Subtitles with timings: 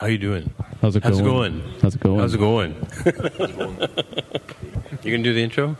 [0.00, 0.52] How you doing?
[0.82, 1.54] How's it How's going?
[1.54, 1.80] it going?
[1.80, 2.18] How's it going?
[2.18, 2.72] How's it going?
[5.04, 5.76] you gonna do the intro?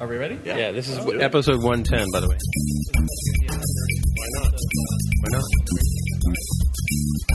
[0.00, 0.38] Are we ready?
[0.46, 0.72] Yeah.
[0.72, 2.38] this is episode 110, by the way.
[4.16, 4.50] Why not?
[5.20, 5.44] Why not?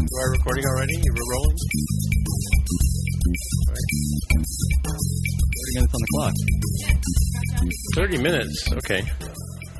[0.02, 0.96] You are recording already?
[0.96, 1.58] You were rolling?
[5.54, 6.34] Thirty minutes on the clock.
[7.96, 8.66] 30 minutes.
[8.74, 9.04] Okay.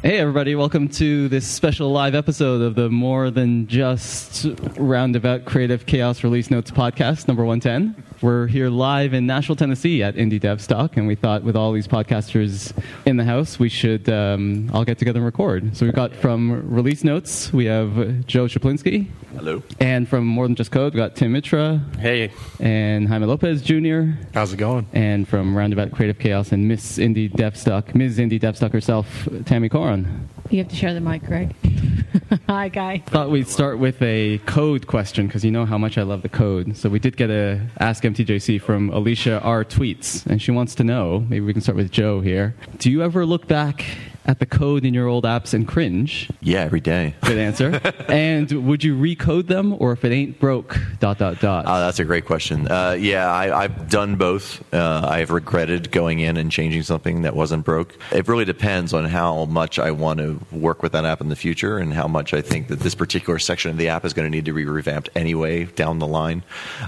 [0.04, 0.54] Hey, everybody!
[0.54, 4.46] Welcome to this special live episode of the More Than Just
[4.78, 7.96] Roundabout Creative Chaos Release Notes podcast, number one ten.
[8.22, 11.88] We're here live in Nashville, Tennessee, at Indie Devstock, and we thought with all these
[11.88, 12.74] podcasters
[13.06, 15.76] in the house, we should um, all get together and record.
[15.76, 19.62] So we've got from Release Notes, we have Joe Cieplinski, Hello.
[19.82, 22.32] and from More Than Just Code, we've got Tim Mitra Hey.
[22.62, 24.04] and Jaime Lopez Jr.
[24.34, 24.86] How's it going?
[24.94, 28.20] and from Roundabout Creative Chaos and Miss Indie Devstock, Ms.
[28.20, 30.30] Indie Devstock herself, Tammy Coron.
[30.50, 31.56] You have to share the mic, Greg.
[32.48, 33.00] Hi, guy.
[33.00, 36.30] Thought we'd start with a code question because you know how much I love the
[36.30, 36.76] code.
[36.78, 39.64] So we did get a Ask MTJC from Alicia R.
[39.64, 41.22] Tweets, and she wants to know.
[41.22, 42.56] Maybe we can start with Joe here.
[42.78, 43.86] Do you ever look back
[44.26, 46.30] at the code in your old apps and cringe?
[46.42, 47.16] Yeah, every day.
[47.22, 47.82] Good answer.
[48.08, 51.66] and would you recode them, or if it ain't broke, dot dot dot?
[51.66, 52.68] Uh, that's a great question.
[52.70, 54.64] Uh, yeah, I, I've done both.
[54.74, 57.98] Uh, I've regretted going in and changing something that wasn't broke.
[58.12, 61.36] It really depends on how much I want to work with that app in the
[61.36, 64.26] future and how much I think that this particular section of the app is going
[64.26, 66.44] to need to be revamped anyway down the line.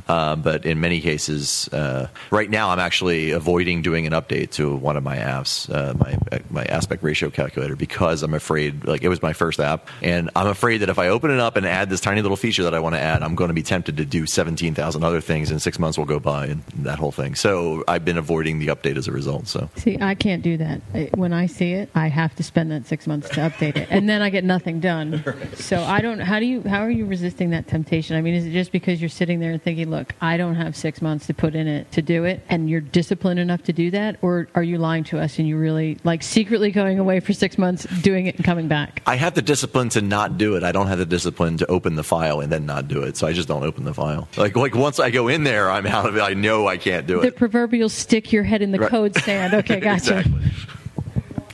[0.07, 4.75] Uh, but in many cases, uh, right now I'm actually avoiding doing an update to
[4.75, 6.17] one of my apps, uh, my
[6.49, 8.85] my aspect ratio calculator, because I'm afraid.
[8.85, 11.55] Like it was my first app, and I'm afraid that if I open it up
[11.57, 13.63] and add this tiny little feature that I want to add, I'm going to be
[13.63, 17.11] tempted to do 17,000 other things, and six months will go by, and that whole
[17.11, 17.35] thing.
[17.35, 19.47] So I've been avoiding the update as a result.
[19.47, 20.81] So See, I can't do that.
[21.15, 24.09] When I see it, I have to spend that six months to update it, and
[24.09, 25.23] then I get nothing done.
[25.55, 26.19] So I don't.
[26.19, 26.61] How do you?
[26.61, 28.15] How are you resisting that temptation?
[28.15, 30.75] I mean, is it just because you're sitting there and thinking, "Look, I don't have
[30.75, 33.91] six months to put in it to do it," and you're disciplined enough to do
[33.91, 37.33] that, or are you lying to us and you really like secretly going away for
[37.33, 39.01] six months, doing it, and coming back?
[39.05, 40.63] I have the discipline to not do it.
[40.63, 43.17] I don't have the discipline to open the file and then not do it.
[43.17, 44.27] So I just don't open the file.
[44.37, 46.21] Like like once I go in there, I'm out of it.
[46.21, 47.25] I know I can't do it.
[47.25, 48.89] The proverbial stick your head in the Right.
[48.89, 49.53] code sand.
[49.53, 50.19] Okay, gotcha.
[50.19, 50.41] Exactly.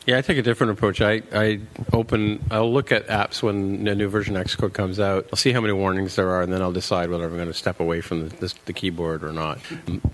[0.07, 1.00] Yeah, I take a different approach.
[1.00, 1.59] I, I
[1.94, 5.28] open, I'll look at apps when a new version of Xcode comes out.
[5.31, 7.53] I'll see how many warnings there are, and then I'll decide whether I'm going to
[7.53, 9.59] step away from the, this, the keyboard or not.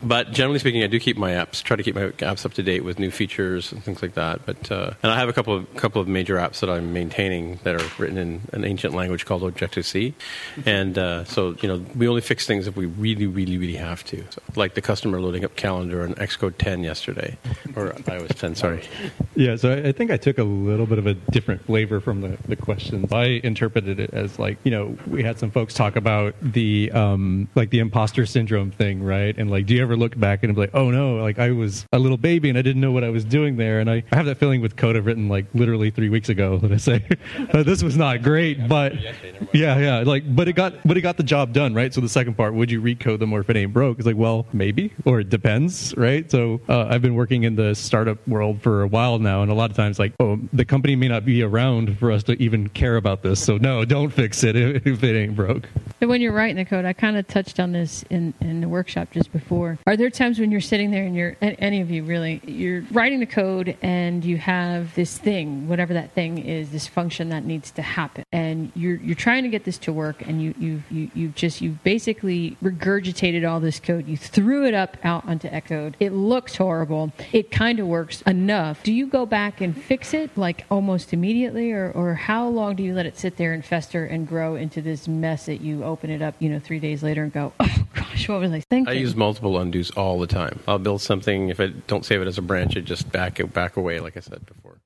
[0.03, 2.63] But generally speaking, I do keep my apps, try to keep my apps up to
[2.63, 4.45] date with new features and things like that.
[4.45, 7.59] But uh, and I have a couple of couple of major apps that I'm maintaining
[7.63, 10.13] that are written in an ancient language called Objective C,
[10.65, 14.03] and uh, so you know we only fix things if we really, really, really have
[14.05, 14.23] to.
[14.31, 17.37] So, like the customer loading up calendar on Xcode 10 yesterday,
[17.75, 18.55] or iOS 10.
[18.55, 18.83] Sorry.
[19.35, 22.21] Yeah, so I I think I took a little bit of a different flavor from
[22.21, 23.11] the, the questions.
[23.11, 27.47] I interpreted it as like, you know, we had some folks talk about the um
[27.55, 29.37] like the imposter syndrome thing, right?
[29.37, 31.85] And like, do you ever look back and be like, oh no, like I was
[31.93, 33.79] a little baby and I didn't know what I was doing there.
[33.79, 36.57] And I, I have that feeling with code I've written like literally three weeks ago
[36.61, 37.05] that I say,
[37.53, 38.93] "Uh, this was not great, but
[39.53, 41.93] yeah, yeah, like, but it got, but it got the job done, right?
[41.93, 43.97] So the second part, would you recode them or if it ain't broke?
[43.97, 46.29] It's like, well, maybe, or it depends, right?
[46.29, 49.53] So uh, I've been working in the startup world for a while now, and a
[49.53, 52.69] lot of times, like, oh, the company may not be around for us to even
[52.69, 53.43] care about this.
[53.43, 54.55] So no, don't fix it
[54.85, 55.67] if, it ain't broke.
[55.99, 58.69] But when you're writing the code, I kind of touched on this in, in the
[58.69, 59.77] workshop just before.
[59.87, 63.19] Are there times when you're sitting there and you're, any of you really, you're writing
[63.19, 67.71] the code and you have this thing, whatever that thing is, this function that needs
[67.71, 71.11] to happen, and you're you're trying to get this to work, and you you you
[71.13, 75.95] you've just you basically regurgitated all this code, you threw it up out onto Xcode.
[75.99, 77.11] It looks horrible.
[77.31, 78.83] It kind of works enough.
[78.83, 82.83] Do you go back and fix it like almost immediately, or or how long do
[82.83, 86.09] you let it sit there and fester and grow into this mess that you open
[86.09, 88.93] it up, you know, three days later and go, oh gosh, what was I thinking?
[88.93, 90.59] I use multiple undos all the time.
[90.67, 93.53] I'll build something if I don't save it as a branch, it just back it
[93.53, 94.79] back away, like I said before.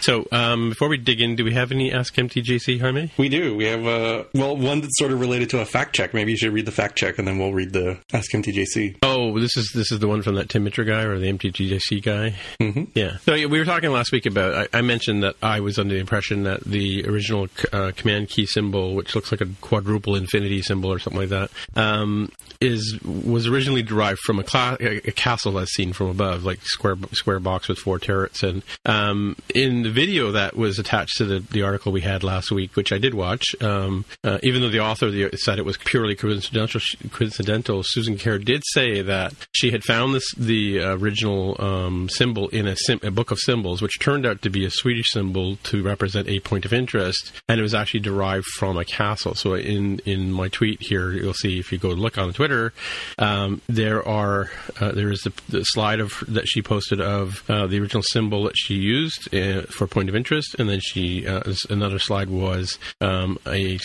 [0.00, 3.12] So, um, before we dig in, do we have any Ask MTJC, Jaime?
[3.16, 3.56] We do.
[3.56, 6.14] We have, uh, well, one that's sort of related to a fact check.
[6.14, 8.96] Maybe you should read the fact check and then we'll read the Ask MTJC.
[9.02, 12.02] Oh, this is this is the one from that Tim Mitra guy or the MTJC
[12.02, 12.34] guy?
[12.60, 12.84] Mm-hmm.
[12.94, 13.18] Yeah.
[13.18, 15.94] So yeah, we were talking last week about, I, I, mentioned that I was under
[15.94, 20.62] the impression that the original uh, command key symbol, which looks like a quadruple infinity
[20.62, 22.30] symbol or something like that, um,
[22.60, 26.96] is was originally derived from a, cla- a, castle as seen from above, like square
[27.12, 28.42] square box with four turrets.
[28.42, 32.50] And um, in the video that was attached to the, the article we had last
[32.50, 35.76] week, which I did watch, um, uh, even though the author the, said it was
[35.78, 42.08] purely coincidental, coincidental, Susan Kare did say that she had found this the original um,
[42.08, 45.10] symbol in a, sim- a book of symbols, which turned out to be a Swedish
[45.10, 49.34] symbol to represent a point of interest, and it was actually derived from a castle.
[49.34, 52.72] So in in my tweet here, you'll see if you go look on Twitter,
[53.18, 54.50] um, there are
[54.80, 58.44] uh, there is the, the, slide of that she posted of uh, the original symbol
[58.44, 62.78] that she used uh, for point of interest, and then she uh, another slide was
[63.00, 63.78] um, a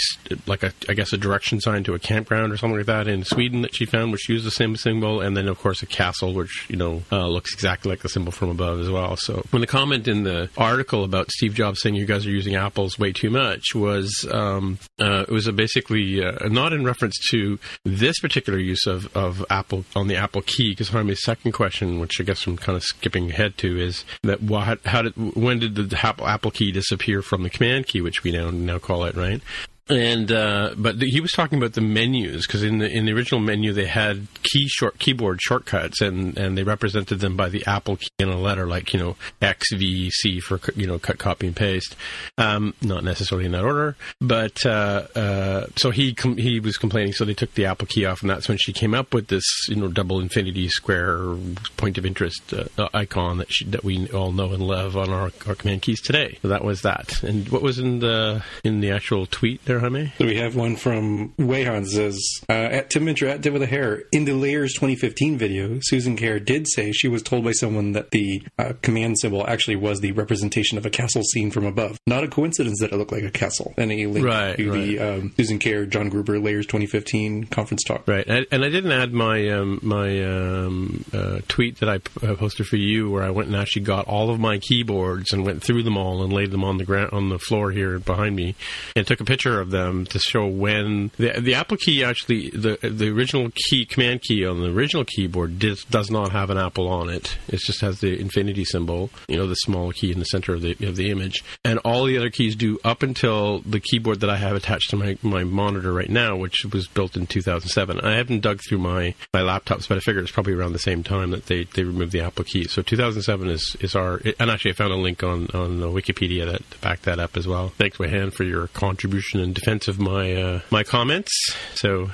[0.45, 3.23] like a I guess a direction sign to a campground or something like that in
[3.23, 6.33] Sweden that she found, which used the same symbol, and then of course a castle,
[6.33, 9.15] which you know uh, looks exactly like the symbol from above as well.
[9.15, 12.55] So when the comment in the article about Steve Jobs saying you guys are using
[12.55, 17.57] apples way too much was um, uh, it was basically uh, not in reference to
[17.85, 22.19] this particular use of, of Apple on the Apple key, because Jaime's second question, which
[22.19, 25.75] I guess I'm kind of skipping ahead to, is that how, how did when did
[25.75, 29.15] the Apple, Apple key disappear from the command key, which we now now call it,
[29.15, 29.41] right?
[29.87, 33.13] And uh, but the, he was talking about the menus because in the in the
[33.13, 37.63] original menu they had key short keyboard shortcuts and, and they represented them by the
[37.67, 41.19] Apple key in a letter like you know X V C for you know cut
[41.19, 41.95] copy and paste,
[42.39, 43.95] um, not necessarily in that order.
[44.19, 48.07] But uh, uh, so he com- he was complaining, so they took the Apple key
[48.07, 51.35] off, and that's when she came up with this you know double infinity square
[51.77, 55.31] point of interest uh, icon that she, that we all know and love on our,
[55.47, 56.39] our command keys today.
[56.41, 57.21] So that was that.
[57.21, 59.74] And what was in the in the actual tweet there?
[59.75, 60.13] There, Jaime?
[60.17, 62.17] So we have one from Wayhan says,
[62.47, 66.15] uh, at Tim Mitra at Dev with a Hair, in the Layers 2015 video, Susan
[66.15, 69.99] Kare did say she was told by someone that the uh, command symbol actually was
[69.99, 71.99] the representation of a castle seen from above.
[72.07, 73.73] Not a coincidence that it looked like a castle.
[73.77, 74.77] And a link right, to right.
[74.77, 78.07] the um, Susan Kare, John Gruber Layers 2015 conference talk.
[78.07, 78.25] Right.
[78.25, 81.95] And I didn't add my um, my um, uh, tweet that I
[82.25, 85.45] uh, posted for you where I went and actually got all of my keyboards and
[85.45, 88.37] went through them all and laid them on the ground on the floor here behind
[88.37, 88.55] me
[88.95, 92.77] and took a picture of them to show when the the Apple key actually the
[92.81, 96.87] the original key command key on the original keyboard does, does not have an apple
[96.87, 97.37] on it.
[97.47, 100.61] It just has the infinity symbol, you know, the small key in the center of
[100.61, 104.29] the of the image, and all the other keys do up until the keyboard that
[104.29, 108.01] I have attached to my my monitor right now, which was built in 2007.
[108.01, 111.03] I haven't dug through my my laptops, but I figured it's probably around the same
[111.03, 112.65] time that they they removed the Apple key.
[112.67, 116.69] So 2007 is is our and actually I found a link on on Wikipedia that
[116.69, 117.69] to back that up as well.
[117.77, 121.31] Thanks, Wayhan, for your contribution in defense of my uh, my comments.
[121.73, 122.09] So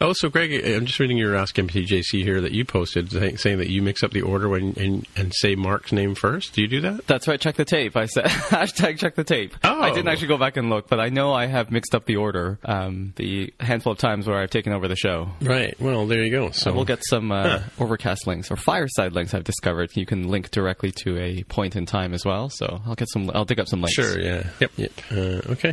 [0.00, 3.70] Oh, so Greg, I'm just reading your Ask MTJC here that you posted saying that
[3.70, 6.52] you mix up the order when and, and say Mark's name first.
[6.52, 7.06] Do you do that?
[7.06, 7.40] That's right.
[7.40, 7.96] Check the tape.
[7.96, 9.56] I said hashtag check the tape.
[9.64, 9.80] Oh.
[9.80, 12.16] I didn't actually go back and look, but I know I have mixed up the
[12.16, 15.30] order um, the handful of times where I've taken over the show.
[15.40, 15.78] Right.
[15.80, 16.50] Well, there you go.
[16.50, 17.60] So we'll get some uh, huh.
[17.78, 19.32] overcast links or fireside links.
[19.32, 22.50] I've discovered you can link directly to a point in time as well.
[22.50, 23.30] So I'll get some.
[23.34, 23.94] I'll dig up some links.
[23.94, 24.20] Sure.
[24.20, 24.50] Yeah.
[24.60, 24.72] Yep.
[24.76, 24.92] Yep.
[25.10, 25.72] Uh, okay.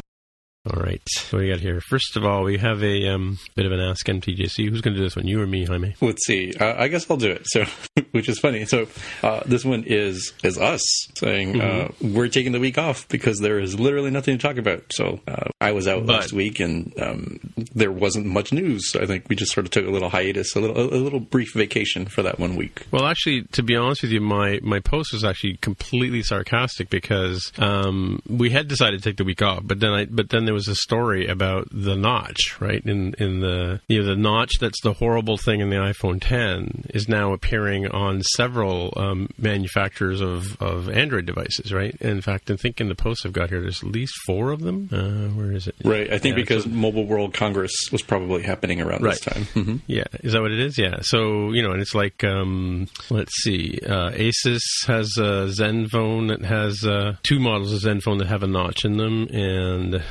[0.74, 1.02] All right.
[1.30, 1.80] What do we got here?
[1.80, 4.70] First of all, we have a um, bit of an Ask MTJC.
[4.70, 5.26] Who's going to do this one?
[5.26, 5.96] You or me, Jaime?
[6.02, 6.54] Let's see.
[6.60, 7.44] Uh, I guess I'll do it.
[7.46, 7.64] So,
[8.12, 8.66] which is funny.
[8.66, 8.88] So,
[9.24, 10.82] uh, this one is is us
[11.16, 12.08] saying mm-hmm.
[12.08, 14.84] uh, we're taking the week off because there is literally nothing to talk about.
[14.92, 17.40] So, uh, I was out but, last week and um,
[17.74, 18.92] there wasn't much news.
[18.92, 21.22] So I think we just sort of took a little hiatus, a little a little
[21.22, 22.86] brief vacation for that one week.
[22.92, 27.54] Well, actually, to be honest with you, my my post was actually completely sarcastic because
[27.58, 30.57] um, we had decided to take the week off, but then I but then there
[30.58, 32.84] was a story about the notch, right?
[32.86, 36.86] In in the you know the notch that's the horrible thing in the iPhone 10
[36.94, 41.96] is now appearing on several um, manufacturers of, of Android devices, right?
[42.02, 44.62] In fact, I think in the post I've got here, there's at least four of
[44.62, 44.90] them.
[44.92, 45.76] Uh, where is it?
[45.84, 46.12] Right.
[46.12, 49.34] I think Yeah, because Mobile World Congress was probably happening around this Right.
[49.36, 49.44] time.
[49.54, 50.78] hmm Yeah, is that what it is?
[50.78, 50.98] Yeah.
[51.02, 56.44] So you know, and it's like, um, let's see, uh, Asus has a Zenfone that
[56.46, 60.02] has uh, two models of Zenfone that have a notch in them, and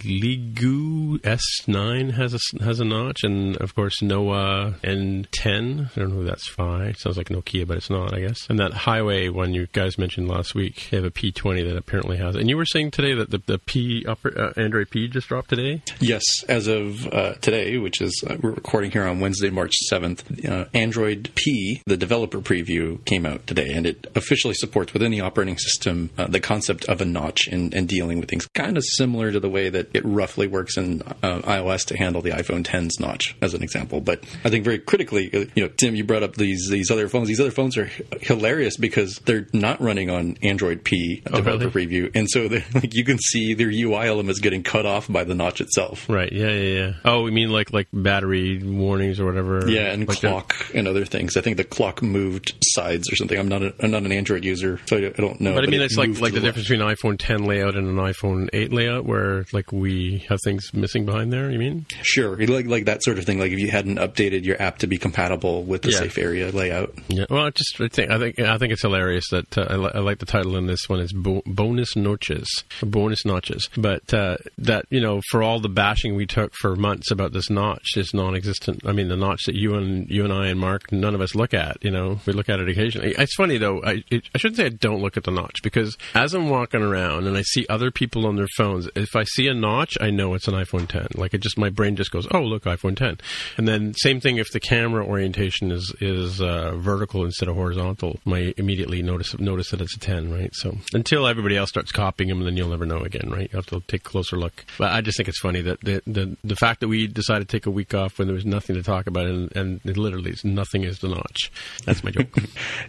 [0.00, 5.90] Leagoo S9 has a has a notch, and of course Noa N10.
[5.96, 6.50] I don't know who that's.
[6.58, 8.46] It sounds like Nokia, but it's not, I guess.
[8.48, 12.16] And that Huawei one you guys mentioned last week, they have a P20 that apparently
[12.16, 12.34] has.
[12.36, 12.40] it.
[12.40, 14.14] And you were saying today that the, the P uh,
[14.56, 15.82] Android P just dropped today.
[16.00, 20.44] Yes, as of uh, today, which is uh, we're recording here on Wednesday, March seventh.
[20.44, 25.20] Uh, Android P, the developer preview, came out today, and it officially supports within the
[25.20, 28.84] operating system uh, the concept of a notch and, and dealing with things, kind of
[28.84, 32.64] similar to the way that it roughly works in uh, iOS to handle the iPhone
[32.64, 34.00] 10's notch, as an example.
[34.00, 37.08] But I think very critically, uh, you know, Tim, you brought up these these other
[37.08, 37.28] phones.
[37.28, 41.68] These other phones are h- hilarious because they're not running on Android P Oh, developer
[41.68, 41.86] really?
[41.86, 42.42] preview, and so
[42.74, 46.08] like you can see their UI elements getting cut off by the notch itself.
[46.08, 46.32] Right.
[46.32, 46.50] Yeah.
[46.50, 46.74] Yeah.
[46.78, 46.92] Yeah.
[47.04, 49.68] Oh, we mean like like battery warnings or whatever.
[49.68, 51.36] Yeah, and Like that- clock and other things.
[51.36, 53.38] I think the clock moved sides or something.
[53.38, 55.54] I'm not a, I'm not an Android user, so I, don't know.
[55.54, 57.86] but I mean, it's like like to the difference between an iPhone 10 layout and
[57.88, 61.50] an iPhone 8 layout, where like we have things missing behind there.
[61.50, 61.86] You mean?
[62.02, 63.38] Sure, like like that sort of thing.
[63.38, 65.98] Like if you hadn't updated your app to be compatible with the Yeah.
[65.98, 66.94] safe area layout.
[67.08, 67.26] Yeah.
[67.30, 69.90] Well, I just I think I think I think it's hilarious that uh, I, li-
[69.94, 72.48] I like the title in this one is bo- bonus notches,
[72.82, 73.68] bonus notches.
[73.76, 77.50] But uh, that you know, for all the bashing we took for months about this
[77.50, 78.82] notch is non-existent.
[78.86, 81.34] I mean, the notch that you and you and I and Mark, none of us
[81.34, 81.82] look at.
[81.84, 83.14] You know, we look at it occasionally.
[83.16, 83.82] It's funny though.
[83.84, 86.82] I it, I shouldn't say I don't look at the notch because as I'm walking
[86.82, 90.10] around and I see other people on their phones, if I see a notch, I
[90.10, 91.08] know it's an iPhone 10.
[91.14, 93.18] Like it just my brain just goes, oh look, iPhone 10.
[93.56, 98.18] And then same thing if the camera orientation is is uh, vertical instead of horizontal,
[98.26, 100.54] I immediately notice notice that it's a 10, right?
[100.54, 103.48] So until everybody else starts copying them, then you'll never know again, right?
[103.52, 104.64] You have to take a closer look.
[104.78, 107.56] But I just think it's funny that the the, the fact that we decided to
[107.56, 110.30] take a week off when there was nothing to talk about, and, and it literally
[110.30, 111.50] is nothing is the notch.
[111.84, 112.28] That's my joke.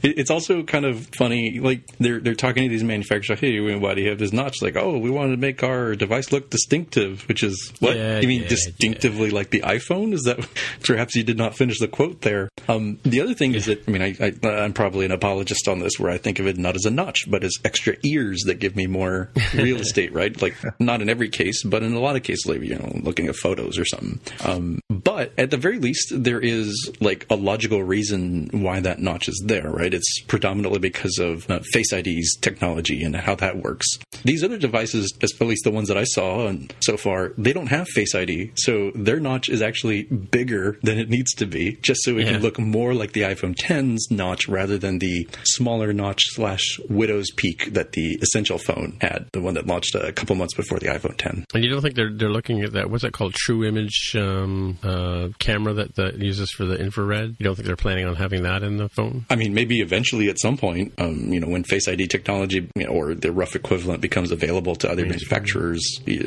[0.03, 1.59] It's also kind of funny.
[1.59, 3.39] Like they're they're talking to these manufacturers.
[3.39, 4.61] Hey, why do you have this notch?
[4.61, 7.27] Like, oh, we wanted to make our device look distinctive.
[7.27, 10.13] Which is what Yeah, you mean yeah, distinctively like the iPhone?
[10.13, 10.39] Is that
[10.83, 12.49] perhaps you did not finish the quote there?
[12.67, 15.79] Um, the other thing is that I mean I, I I'm probably an apologist on
[15.79, 18.59] this, where I think of it not as a notch, but as extra ears that
[18.59, 20.13] give me more real estate.
[20.13, 20.39] Right?
[20.41, 23.27] Like not in every case, but in a lot of cases, like you know, looking
[23.27, 24.19] at photos or something.
[24.43, 29.27] Um, but at the very least, there is like a logical reason why that notch
[29.27, 29.93] is there, right?
[29.93, 33.85] It's predominantly because of uh, Face ID's technology and how that works.
[34.23, 36.44] These other devices, at least the ones that I saw
[36.81, 41.09] so far, they don't have Face ID, so their notch is actually bigger than it
[41.09, 42.33] needs to be, just so it Yeah.
[42.33, 47.31] can look more like the iPhone 10's notch rather than the smaller notch slash widow's
[47.31, 50.87] peak that the Essential phone had, the one that launched a couple months before the
[50.87, 51.45] iPhone 10.
[51.53, 52.89] And you don't think they're they're looking at that?
[52.89, 53.33] What's that called?
[53.33, 57.35] True image um, uh, camera that that uses for the infrared.
[57.39, 59.25] You don't think they're planning on having that in the phone?
[59.29, 62.83] I mean, maybe eventually at some point, um, you know, when Face ID technology you
[62.85, 65.81] know, or the rough equivalent becomes available to other manufacturers,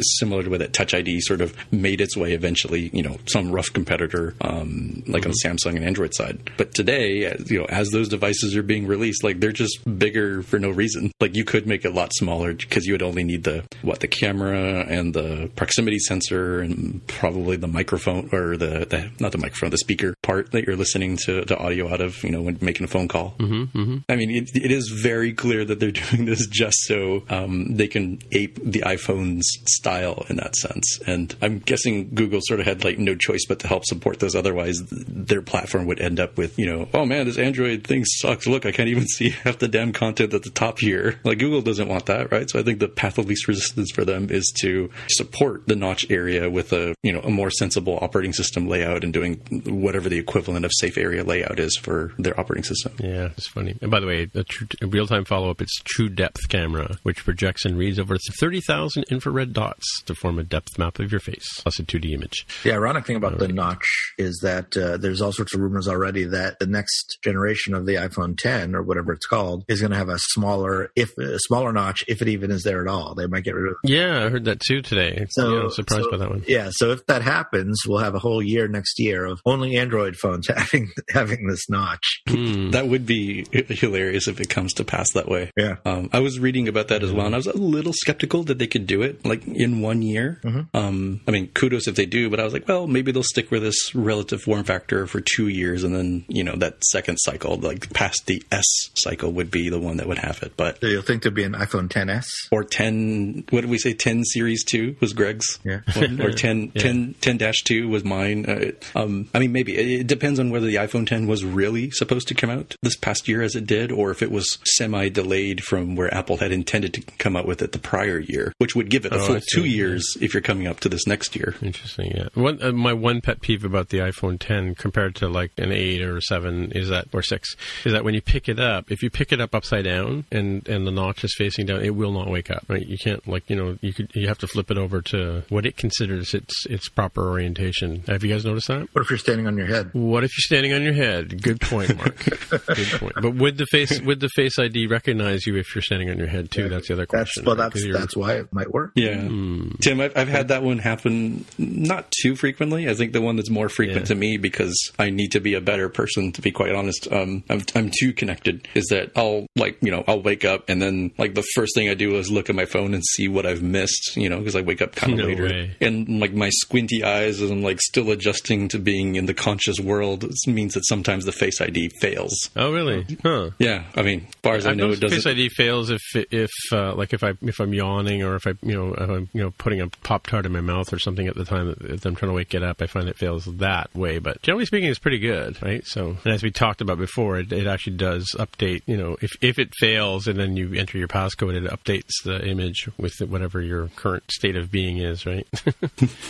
[0.09, 3.03] is similar to the way that Touch ID sort of made its way eventually, you
[3.03, 6.51] know, some rough competitor, um, like on the Samsung and Android side.
[6.57, 10.59] But today, you know, as those devices are being released, like they're just bigger for
[10.59, 11.13] no reason.
[11.21, 14.01] Like you could make it a lot smaller because you would only need the what
[14.01, 19.39] the camera and the proximity sensor and probably the microphone or the, the not the
[19.39, 22.59] microphone, the speaker part that you're listening to, to audio out of, you know, when
[22.61, 23.35] making a phone call.
[23.39, 23.97] Mm-hmm, mm-hmm.
[24.09, 27.89] I mean, it, it is very clear that they're doing this just so um, they
[27.89, 29.98] can ape the iPhone's style
[30.29, 31.01] in that sense.
[31.07, 34.35] And I'm guessing Google sort of had like no choice but to help support those.
[34.35, 38.47] Otherwise, their platform would end up with, you know, oh man, this Android thing sucks.
[38.47, 41.21] Look, I can't even see half the damn content at the top here.
[41.25, 42.49] Like Google doesn't want that, right?
[42.49, 46.11] So I think the path of least resistance for them is to support the notch
[46.11, 49.37] area with a, you know, a more sensible operating system layout and doing
[49.67, 52.93] whatever the equivalent of safe area layout is for their operating system.
[52.99, 53.77] Yeah, it's funny.
[53.81, 54.45] And by the way, a,
[54.83, 55.61] a real-time follow-up.
[55.61, 60.39] It's True Depth camera, which projects and reads over thirty thousand infrared dots to form
[60.39, 62.47] a depth map of your face, plus a two D image.
[62.65, 63.87] The ironic thing about the notch
[64.19, 67.95] is that uh, there's all sorts of rumors already that the next generation of the
[67.95, 71.73] iPhone 10 or whatever it's called is going to have a smaller, if a smaller
[71.73, 73.15] notch, if it even is there at all.
[73.15, 73.77] They might get rid of.
[73.85, 73.91] It.
[73.91, 75.27] Yeah, I heard that too today.
[75.31, 76.45] So, yeah, I was surprised so- by that one.
[76.47, 80.17] Yeah, so if that happens, we'll have a whole year next year of only Android
[80.17, 82.23] phones having having this notch.
[82.29, 82.71] Hmm.
[82.71, 85.51] That would be hilarious if it comes to pass that way.
[85.57, 85.77] Yeah.
[85.85, 88.59] Um, I was reading about that as well, and I was a little skeptical that
[88.59, 89.25] they could do it.
[89.25, 90.41] Like, you in one year.
[90.75, 93.51] Um, I mean, kudos if they do, but I was like, well, maybe they'll stick
[93.51, 97.57] with this relative form factor for two years, and then you know that second cycle,
[97.57, 100.53] like past the S cycle, would be the one that would have it.
[100.57, 102.25] But So you'll think there'll be an iPhone 10s?
[102.51, 105.81] or 10 what did we say 10 series 2 was greg's Yeah.
[105.95, 110.39] One- or 10 10 10-2 was mine uh, um, i mean maybe it, it depends
[110.41, 113.55] on whether the iphone 10 was really supposed to come out this past year as
[113.55, 117.37] it did or if it was semi delayed from where apple had intended to come
[117.37, 119.58] out with it the prior year which would give it a Oh, full see.
[119.63, 122.13] Two years if you're coming up to this next year Interesting.
[122.15, 122.29] Yeah.
[122.35, 126.03] One uh, my one pet peeve about the iPhone 10 compared to like an 8
[126.03, 129.03] or a 7 is that or 6 is that when you pick it up, if
[129.03, 132.13] you pick it up upside down and and the notch is facing down, it will
[132.13, 132.65] not wake up.
[132.69, 132.87] Right?
[132.87, 135.67] You can't like you know you could you have to flip it over to what
[135.67, 138.03] it considers its its proper orientation.
[138.09, 138.89] Have you guys noticed that?
[138.93, 139.91] What if you're standing on your head?
[139.93, 141.43] What if you're standing on your head?
[141.43, 142.25] Good point, Mark.
[142.51, 143.15] Good point.
[143.21, 146.29] But would the face would the face ID recognize you if you're standing on your
[146.29, 146.69] head too?
[146.69, 147.45] That's the other That's question.
[147.45, 147.71] well, right?
[147.73, 148.93] that's 'Cause that's why it might work.
[148.95, 149.29] Yeah.
[149.49, 149.71] Hmm.
[149.81, 152.89] Tim, I've, I've had that one happen not too frequently.
[152.89, 154.07] I think the one that's more frequent Yeah.
[154.07, 157.11] to me because I need to be a better person, to be quite honest.
[157.11, 160.81] Um, I'm, I'm too connected is that I'll like, you know, I'll wake up and
[160.83, 163.47] then like the first thing I do is look at my phone and see what
[163.47, 165.77] I've missed, you know, because I wake up kind of No later way.
[165.81, 169.79] and like my squinty eyes and I'm like still adjusting to being in the conscious
[169.81, 172.51] world it means that sometimes the face ID fails.
[172.57, 173.07] Oh really?
[173.23, 173.51] Huh.
[173.59, 173.85] Yeah.
[173.97, 175.17] I mean, as far as I I've know, it doesn't.
[175.23, 178.55] Face ID fails if if uh, like if I if I'm yawning or if I
[178.63, 181.29] you know if I'm you know putting a pop tart in my mouth or something
[181.29, 183.45] at the time that if I'm trying to wake it up, I find it fails
[183.45, 184.19] that way.
[184.19, 185.87] But generally speaking, it's pretty good, right?
[185.87, 188.83] So and as we talked about before, it, it actually does update.
[188.87, 192.45] You know, if if it fails and then you enter your passcode, it updates the
[192.45, 195.47] image with whatever your current state of being is, right?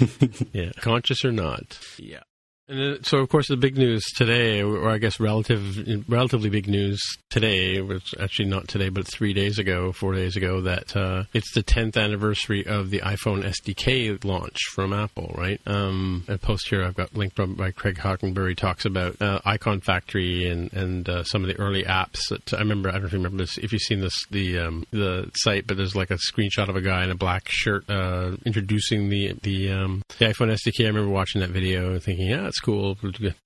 [0.52, 1.78] yeah, conscious or not.
[1.96, 2.20] Yeah.
[2.68, 7.00] And so, of course, the big news today, or I guess relative, relatively big news
[7.30, 11.54] today, was actually not today, but three days ago, four days ago, that uh, it's
[11.54, 15.60] the 10th anniversary of the iPhone SDK launch from Apple, right?
[15.66, 20.46] Um, a post here I've got linked by Craig Hockenberry talks about uh, Icon Factory
[20.48, 22.90] and, and uh, some of the early apps that I remember.
[22.90, 26.10] I don't remember this, if you've seen this, the um, the site, but there's like
[26.10, 30.26] a screenshot of a guy in a black shirt uh, introducing the the, um, the
[30.26, 30.84] iPhone SDK.
[30.84, 32.96] I remember watching that video and thinking, yeah, that's cool.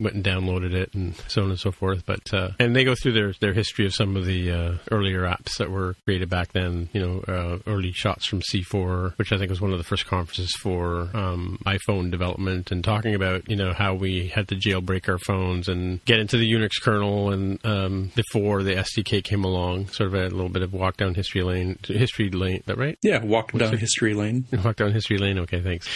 [0.01, 2.05] Went and downloaded it and so on and so forth.
[2.07, 5.23] But uh, and they go through their their history of some of the uh, earlier
[5.23, 6.89] apps that were created back then.
[6.93, 10.07] You know, uh, early shots from C4, which I think was one of the first
[10.07, 15.09] conferences for um, iPhone development, and talking about you know how we had to jailbreak
[15.09, 19.89] our phones and get into the Unix kernel and um, before the SDK came along.
[19.89, 22.57] Sort of a little bit of walk down history lane, history lane.
[22.57, 22.99] Is that right?
[23.03, 24.47] yeah, walk down history lane.
[24.65, 25.39] Walk down history lane.
[25.41, 25.89] Okay, thanks.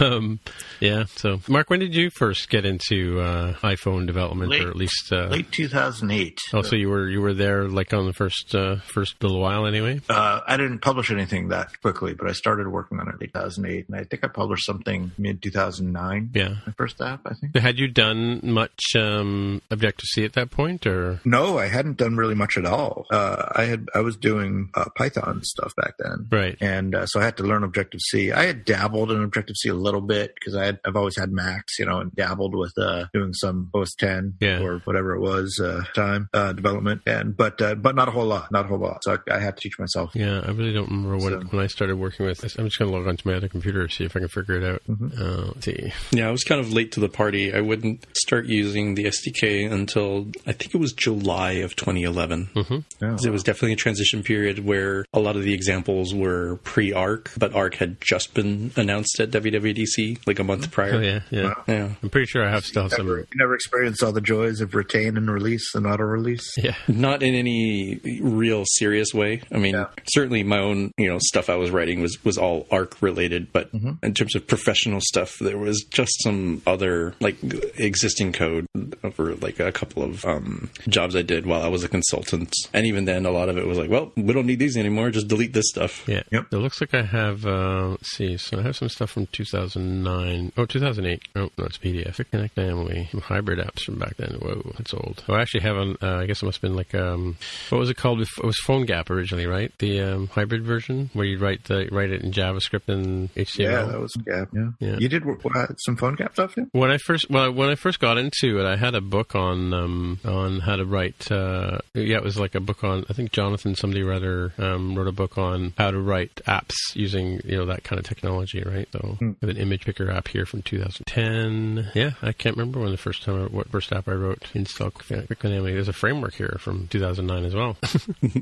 [0.00, 0.38] Um,
[0.80, 1.04] yeah.
[1.16, 5.12] So, Mark, when did you first get into uh, iPhone development, Late- or at least?
[5.12, 6.38] Uh, Late 2008.
[6.52, 9.66] Oh, so you were you were there like on the first uh, first little while
[9.66, 10.00] anyway.
[10.08, 13.88] Uh, I didn't publish anything that quickly, but I started working on it in 2008,
[13.88, 16.30] and I think I published something mid 2009.
[16.34, 16.56] Yeah.
[16.66, 17.56] My first app, I think.
[17.56, 22.16] Had you done much um, Objective C at that point, or No, I hadn't done
[22.16, 23.06] really much at all.
[23.10, 26.56] Uh, I had I was doing uh, Python stuff back then, right?
[26.60, 28.30] and uh, so I had to learn Objective C.
[28.30, 31.32] I had dabbled in Objective C a little bit because I had I've always had
[31.32, 34.60] Macs, you know, and dabbled with uh, doing some OS 10 Yeah.
[34.62, 38.26] or whatever it was uh, time uh, development, and but uh, but not a whole
[38.26, 39.02] lot, not a whole lot.
[39.04, 40.10] So I, I had to teach myself.
[40.14, 42.56] Yeah, I really don't remember when So- when I started working with this.
[42.56, 44.64] I'm just going to log onto my other computer see if I can figure it
[44.64, 44.82] out.
[44.88, 45.92] Uh, let's see.
[46.10, 47.52] Yeah, I was kind of late to the party.
[47.54, 52.50] I wouldn't start using the SDK until I think it was July of 2011.
[52.54, 52.78] Mm-hmm.
[53.00, 53.16] Yeah.
[53.24, 57.30] It was definitely a transition period where a lot of the examples were pre ARC,
[57.38, 60.94] but ARC had just been announced at WWDC like a month prior.
[60.94, 61.54] Oh yeah, yeah.
[61.66, 61.88] Yeah.
[62.02, 63.26] I'm pretty sure I have still have Never, some.
[63.32, 66.52] you never experienced all the joys of retain and release and auto release.
[66.56, 69.42] Yeah, Not in any real serious way.
[69.52, 69.86] I mean, Yeah.
[70.08, 73.72] certainly my own, you know, stuff I was writing was was all ARC related, but
[73.72, 74.04] Mm-hmm.
[74.04, 77.36] in terms of professional stuff, there was just some other like
[77.78, 78.66] existing code
[79.02, 82.86] over like a couple of um, jobs I did while I was a consultant, and
[82.86, 85.10] even then, a lot of it was like, well, we don't need these anymore.
[85.10, 86.06] Just delete this stuff.
[86.08, 86.22] yeah.
[86.30, 86.46] Yep.
[86.52, 87.44] It looks like I have.
[87.46, 88.36] Uh, let's see.
[88.36, 90.52] So I have some stuff from 2009.
[90.56, 91.22] Oh, 2008.
[91.36, 92.13] Oh, no, it's PDF.
[92.14, 93.08] Quick Connect Family.
[93.10, 94.34] Some hybrid apps from back then.
[94.40, 95.22] Whoa, that's old.
[95.28, 95.76] Oh, I actually have.
[95.76, 97.36] an uh, I guess it must have been like um,
[97.70, 98.20] what was it called?
[98.20, 99.72] bef- It was PhoneGap originally, right?
[99.78, 103.58] The um, hybrid version where you write the write it in JavaScript and HTML.
[103.58, 104.48] Yeah, that was Gap.
[104.52, 104.70] Yeah.
[104.80, 104.96] Yeah.
[104.98, 106.64] You did uh, some PhoneGap stuff, yeah?
[106.72, 109.72] When I first well, when I first got into it, I had a book on
[109.74, 111.30] um, on how to write.
[111.30, 113.04] Uh, yeah, it was like a book on.
[113.10, 116.74] I think Jonathan, somebody or other, um, wrote a book on how to write apps
[116.94, 118.88] using you know that kind of technology, right?
[118.92, 121.90] So, with an image picker app here from 2010.
[121.94, 124.48] Yeah, Yeah, I can't remember when the first time I, what first app I wrote
[124.54, 125.74] install Quick Dynamic.
[125.74, 127.74] There's a framework here from 2009 as well.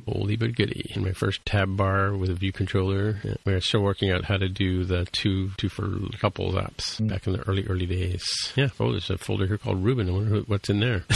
[0.09, 0.91] Oldie but goodie.
[0.97, 4.25] In my first tab bar with a view controller, yeah, we are still working out
[4.25, 7.09] how to do the two two for couples apps Mm.
[7.09, 8.25] back in the early early days.
[8.57, 8.69] Yeah.
[8.81, 10.09] Oh, there's a folder here called Ruben.
[10.09, 11.05] I wonder what's in there.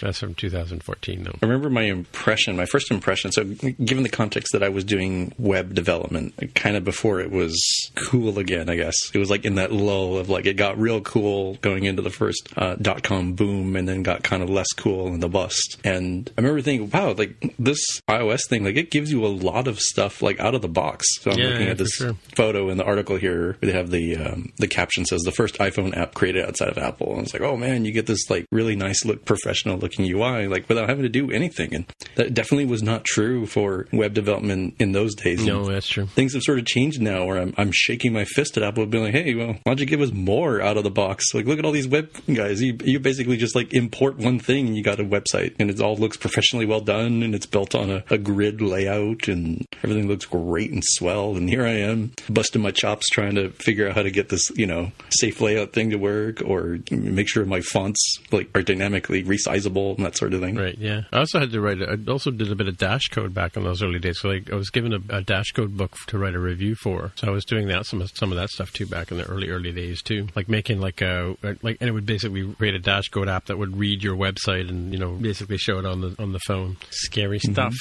[0.00, 1.30] That's from 2014 though.
[1.42, 3.32] I remember my impression, my first impression.
[3.32, 7.56] So, given the context that I was doing web development, kind of before it was
[7.94, 11.00] cool again, I guess it was like in that lull of like it got real
[11.00, 14.68] cool going into the first uh, dot com boom, and then got kind of less
[14.76, 15.78] cool in the bust.
[15.84, 19.66] And I remember thinking, wow, like this iOS thing, like it gives you a lot
[19.68, 21.06] of stuff like out of the box.
[21.20, 22.14] So I'm Yeah, looking yeah, at this sure.
[22.36, 23.56] photo in the article here.
[23.60, 27.12] They have the um, the caption says the first iPhone app created outside of Apple.
[27.14, 30.48] And it's like, oh man, you get this like really nice look, professional looking UI,
[30.48, 31.74] like without having to do anything.
[31.74, 35.44] And that definitely was not true for web development in those days.
[35.46, 36.06] No, And that's true.
[36.06, 39.04] Things have sort of changed now, where I'm, I'm shaking my fist at Apple, being
[39.04, 41.34] like, "Hey, well, why don't you give us more out of the box?
[41.34, 42.60] Like, look at all these web guys.
[42.62, 45.80] You, you basically just like import one thing, and you got a website, and it
[45.80, 50.08] all looks professionally well done, and it's built on a, a grid layout, and everything
[50.08, 51.36] looks great and swell.
[51.36, 54.50] And here I am, busting my chops trying to figure out how to get this,
[54.56, 59.24] you know, safe layout thing to work, or make sure my fonts like are dynamically
[59.24, 60.56] resizable and that sort of thing.
[60.56, 60.76] Right.
[60.78, 61.02] Yeah.
[61.12, 61.82] I also had to write.
[61.82, 64.20] I also did a bit of Dashcode back in those early days.
[64.20, 67.12] So like, I was given a, a Dashcode book to write a review for.
[67.16, 69.48] So I was doing that some some of that stuff too back in the early
[69.48, 70.28] early days too.
[70.38, 73.76] Like making like a like and it would basically create a Dashcode app that would
[73.76, 76.76] read your website and you know basically show it on the on the phone.
[76.90, 77.74] Scary stuff.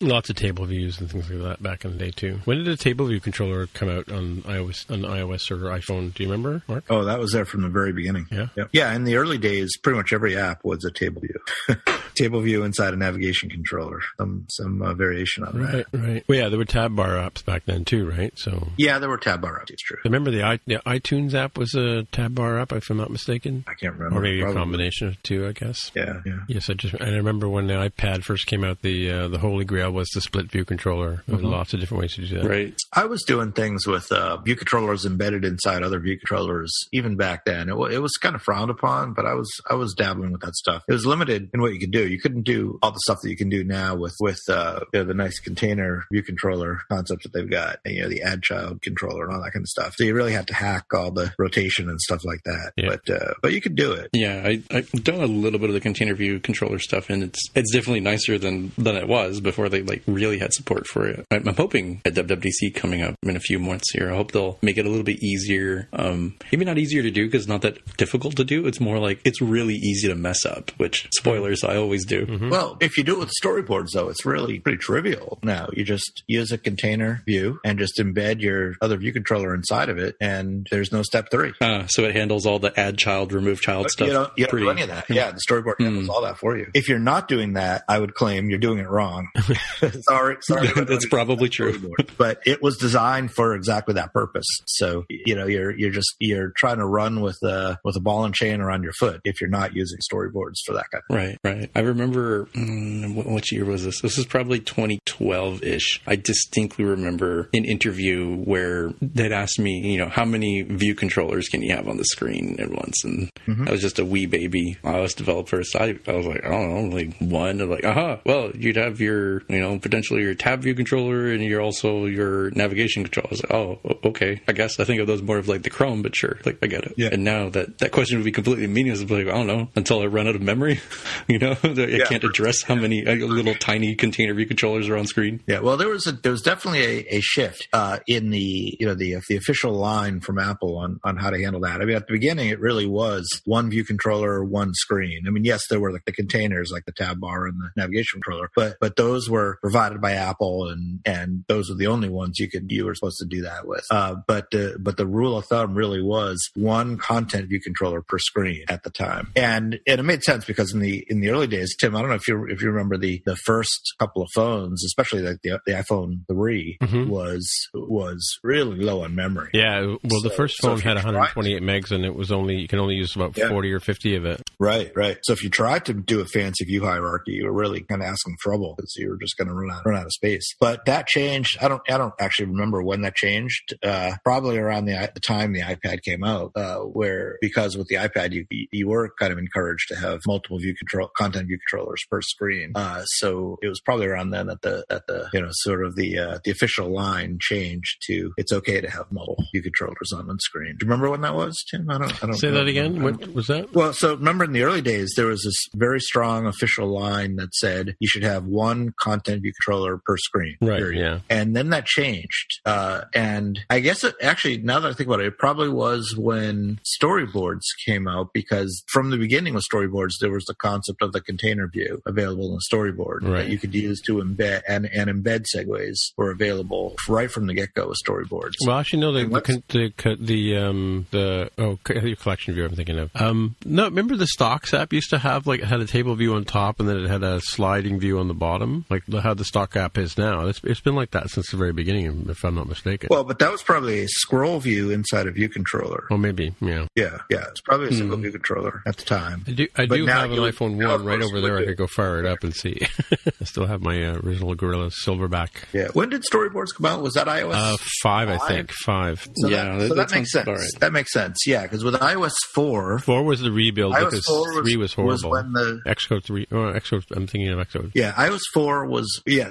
[0.00, 2.40] Lots of table views and things like that back in the day too.
[2.46, 6.12] When did the table view controller come out on iOS on iOS or iPhone?
[6.12, 6.82] Do you remember, Mark?
[6.90, 8.26] Oh, that was there from the very beginning.
[8.32, 8.48] Yeah.
[8.56, 8.70] Yep.
[8.72, 8.92] Yeah.
[8.92, 11.76] In the early days, pretty much every app was a table view.
[12.16, 14.00] table view inside a navigation controller.
[14.18, 15.72] Some some uh, variation on that.
[15.72, 15.86] Right.
[15.92, 16.24] Right.
[16.28, 18.36] Well, yeah, there were tab bar apps back then too, right?
[18.36, 19.70] So Yeah, there were tab bar apps.
[19.70, 19.98] It's true.
[20.04, 23.64] Remember the, i the iTunes app was a tab bar app, if I'm not mistaken.
[23.66, 24.18] I can't remember.
[24.18, 24.56] Or maybe Probably.
[24.56, 25.90] a combination of two, I guess.
[25.94, 26.20] Yeah.
[26.26, 26.38] Yeah.
[26.48, 29.64] Yes, I just I remember when the iPad first came out, the uh, the holy
[29.64, 31.22] grail was the split view controller.
[31.26, 31.50] There were Mhm.
[31.50, 32.48] lots of different ways to do that.
[32.48, 32.74] Right.
[32.92, 37.44] I was doing things with uh, view controllers embedded inside other view controllers even back
[37.44, 37.68] then.
[37.68, 40.40] It, wa- it was kind of frowned upon, but I was I was dabbling with
[40.42, 40.82] that stuff.
[40.88, 42.06] It was limited in what you could do.
[42.08, 45.00] You couldn't do all the stuff that you can do now with with uh, you
[45.00, 47.78] know, the nice container view controller concept that they've got.
[47.84, 49.94] And, you know, the add child controller and all that kind of stuff.
[49.96, 52.72] So you really had to hack all the rotation and stuff like that.
[52.88, 54.10] But uh, but you could do it.
[54.12, 57.50] Yeah, I, I've done a little bit of the container view controller stuff, and it's
[57.54, 61.26] it's definitely nicer than than it was before they like really had support for it.
[61.30, 64.58] I'm, I'm hoping at WWDC coming up in a few months here, I hope they'll
[64.62, 65.88] make it a little bit easier.
[65.92, 68.66] Um, maybe not easier to do because not that difficult to do.
[68.66, 70.70] It's more like it's really easy to mess up.
[70.78, 72.48] Which spoilers, I always do.
[72.50, 75.38] Well, if you do it with storyboards, though, it's really pretty trivial.
[75.42, 79.88] Now you just use a container view and just embed your other view controller inside
[79.88, 81.52] of it, and there's no step three.
[81.64, 84.06] Uh, so it handles all the add child, remove child stuff.
[84.08, 85.08] You don't, you don't pretty- do any of that.
[85.08, 86.70] Yeah, the storyboard handles all that for you.
[86.74, 89.28] If you're not doing that, I would claim you're doing it wrong.
[90.08, 90.68] sorry, sorry.
[90.84, 91.94] That's probably true.
[92.18, 94.46] but it was designed for exactly that purpose.
[94.66, 98.24] So you know, you're you're just you're trying to run with a with a ball
[98.24, 101.02] and chain around your foot if you're not using storyboards for that kind.
[101.08, 101.70] of Right, right.
[101.74, 104.00] I remember mm, what, what year was this?
[104.00, 106.00] This is probably 2012 ish.
[106.06, 111.43] I distinctly remember an interview where they'd asked me, you know, how many view controllers
[111.48, 113.04] can you have on the screen at once?
[113.04, 113.30] And
[113.66, 115.62] I was just a wee baby iOS developer.
[115.64, 117.60] So I, I was like, I don't know, like one.
[117.60, 121.42] I'm like, aha, well, you'd have your, you know, potentially your tab view controller and
[121.42, 123.28] you're also your navigation controller.
[123.28, 124.40] I was like, oh, okay.
[124.48, 126.66] I guess I think of those more of like the Chrome, but sure, like I
[126.66, 126.94] get it.
[126.96, 127.10] Yeah.
[127.12, 129.08] And now that that question would be completely meaningless.
[129.10, 130.80] Like, I don't know, until I run out of memory.
[131.28, 132.04] you know, I Yeah.
[132.06, 135.42] can't address how many uh, little tiny container view controllers are on screen.
[135.46, 138.86] Yeah, well, there was a there was definitely a, a shift uh, in the you
[138.86, 141.80] know the the official line from Apple on on how to handle that.
[141.80, 145.24] I mean, at the beginning, it really was one view controller, one screen.
[145.26, 148.20] I mean, yes, there were like the containers, like the tab bar and the navigation
[148.20, 152.38] controller, but but those were provided by Apple, and and those were the only ones
[152.38, 153.84] you could you were supposed to do that with.
[153.90, 158.18] Uh, but uh, but the rule of thumb really was one content view controller per
[158.18, 161.46] screen at the time, and and it made sense because in the in the early
[161.46, 164.28] days, Tim, I don't know if you if you remember the the first couple of
[164.34, 167.08] phones, especially like the the iPhone 3 Mhm.
[167.08, 169.50] was was really low on memory.
[169.52, 172.68] Yeah, well, the first phone you had tried- 128 megs, and it was only you
[172.68, 173.48] can only use about Yeah.
[173.48, 174.42] 40 or 50 of it.
[174.58, 175.18] Right, right.
[175.22, 178.08] So if you tried to do a fancy view hierarchy, you were really kind of
[178.08, 180.54] asking trouble because you were just going to run out run out of space.
[180.60, 181.58] But that changed.
[181.60, 183.74] I don't I don't actually remember when that changed.
[183.82, 187.96] Uh, probably around the, the time the iPad came out, uh, where because with the
[187.96, 192.02] iPad you you were kind of encouraged to have multiple view control content view controllers
[192.10, 192.72] per screen.
[192.74, 195.96] Uh, so it was probably around then that the that the you know sort of
[195.96, 200.26] the uh, the official line changed to it's okay to have multiple view controllers on
[200.26, 200.76] one screen.
[200.78, 201.88] Do you remember when that was, Tim?
[201.90, 202.22] I don't.
[202.22, 202.54] I don't Say know.
[202.58, 203.02] that again.
[203.02, 203.72] What was that?
[203.74, 207.54] Well, so remember in the early days, there was this very strong official line that
[207.54, 210.56] said you should have one content view controller per screen.
[210.60, 211.00] Right, period.
[211.00, 211.18] yeah.
[211.30, 212.60] And then that changed.
[212.66, 216.14] Uh, and I guess it actually, now that I think about it, it probably was
[216.16, 221.12] when storyboards came out because from the beginning with storyboards, there was the concept of
[221.12, 223.44] the container view available in the storyboard Right.
[223.44, 227.54] that you could use to embed and, and embed segues were available right from the
[227.54, 228.52] get go with storyboards.
[228.66, 229.12] Well, actually, no.
[229.12, 229.24] The
[229.68, 232.64] the the, the um the oh your collection view.
[232.64, 233.10] I'm thinking of.
[233.14, 236.34] Um, no, remember the stocks app used to have like it had a table view
[236.34, 239.44] on top and then it had a sliding view on the bottom, like how the
[239.44, 240.46] stock app is now.
[240.46, 243.08] It's, it's been like that since the very beginning, if I'm not mistaken.
[243.10, 246.04] Well, but that was probably a scroll view inside a view controller.
[246.10, 246.86] oh, maybe, yeah.
[246.94, 249.44] Yeah, yeah, it's probably a single view controller at the time.
[249.46, 251.52] I do, I But do have an iPhone one right over there.
[251.54, 251.66] would I do.
[251.68, 252.80] could go fire it up and see.
[253.40, 255.50] I still have my uh, original Gorilla Silverback.
[255.72, 255.88] Yeah.
[255.92, 257.02] When did storyboards come out?
[257.02, 257.54] Was that iOS?
[257.54, 258.70] Uh, five, I think.
[258.72, 259.26] Five.
[259.36, 260.46] so Yeah, that, that- so that that, makes sense.
[260.48, 260.80] right.
[260.80, 261.36] That makes sense.
[261.46, 264.96] Yeah, because with iOS four, Four was the rebuild iOS because 4 was- three was
[264.96, 266.46] was when the- Xcode three.
[266.50, 267.04] Oh, Xcode.
[267.14, 267.90] I'm thinking of Xcode.
[267.94, 269.50] yeah, iOS four was yeah,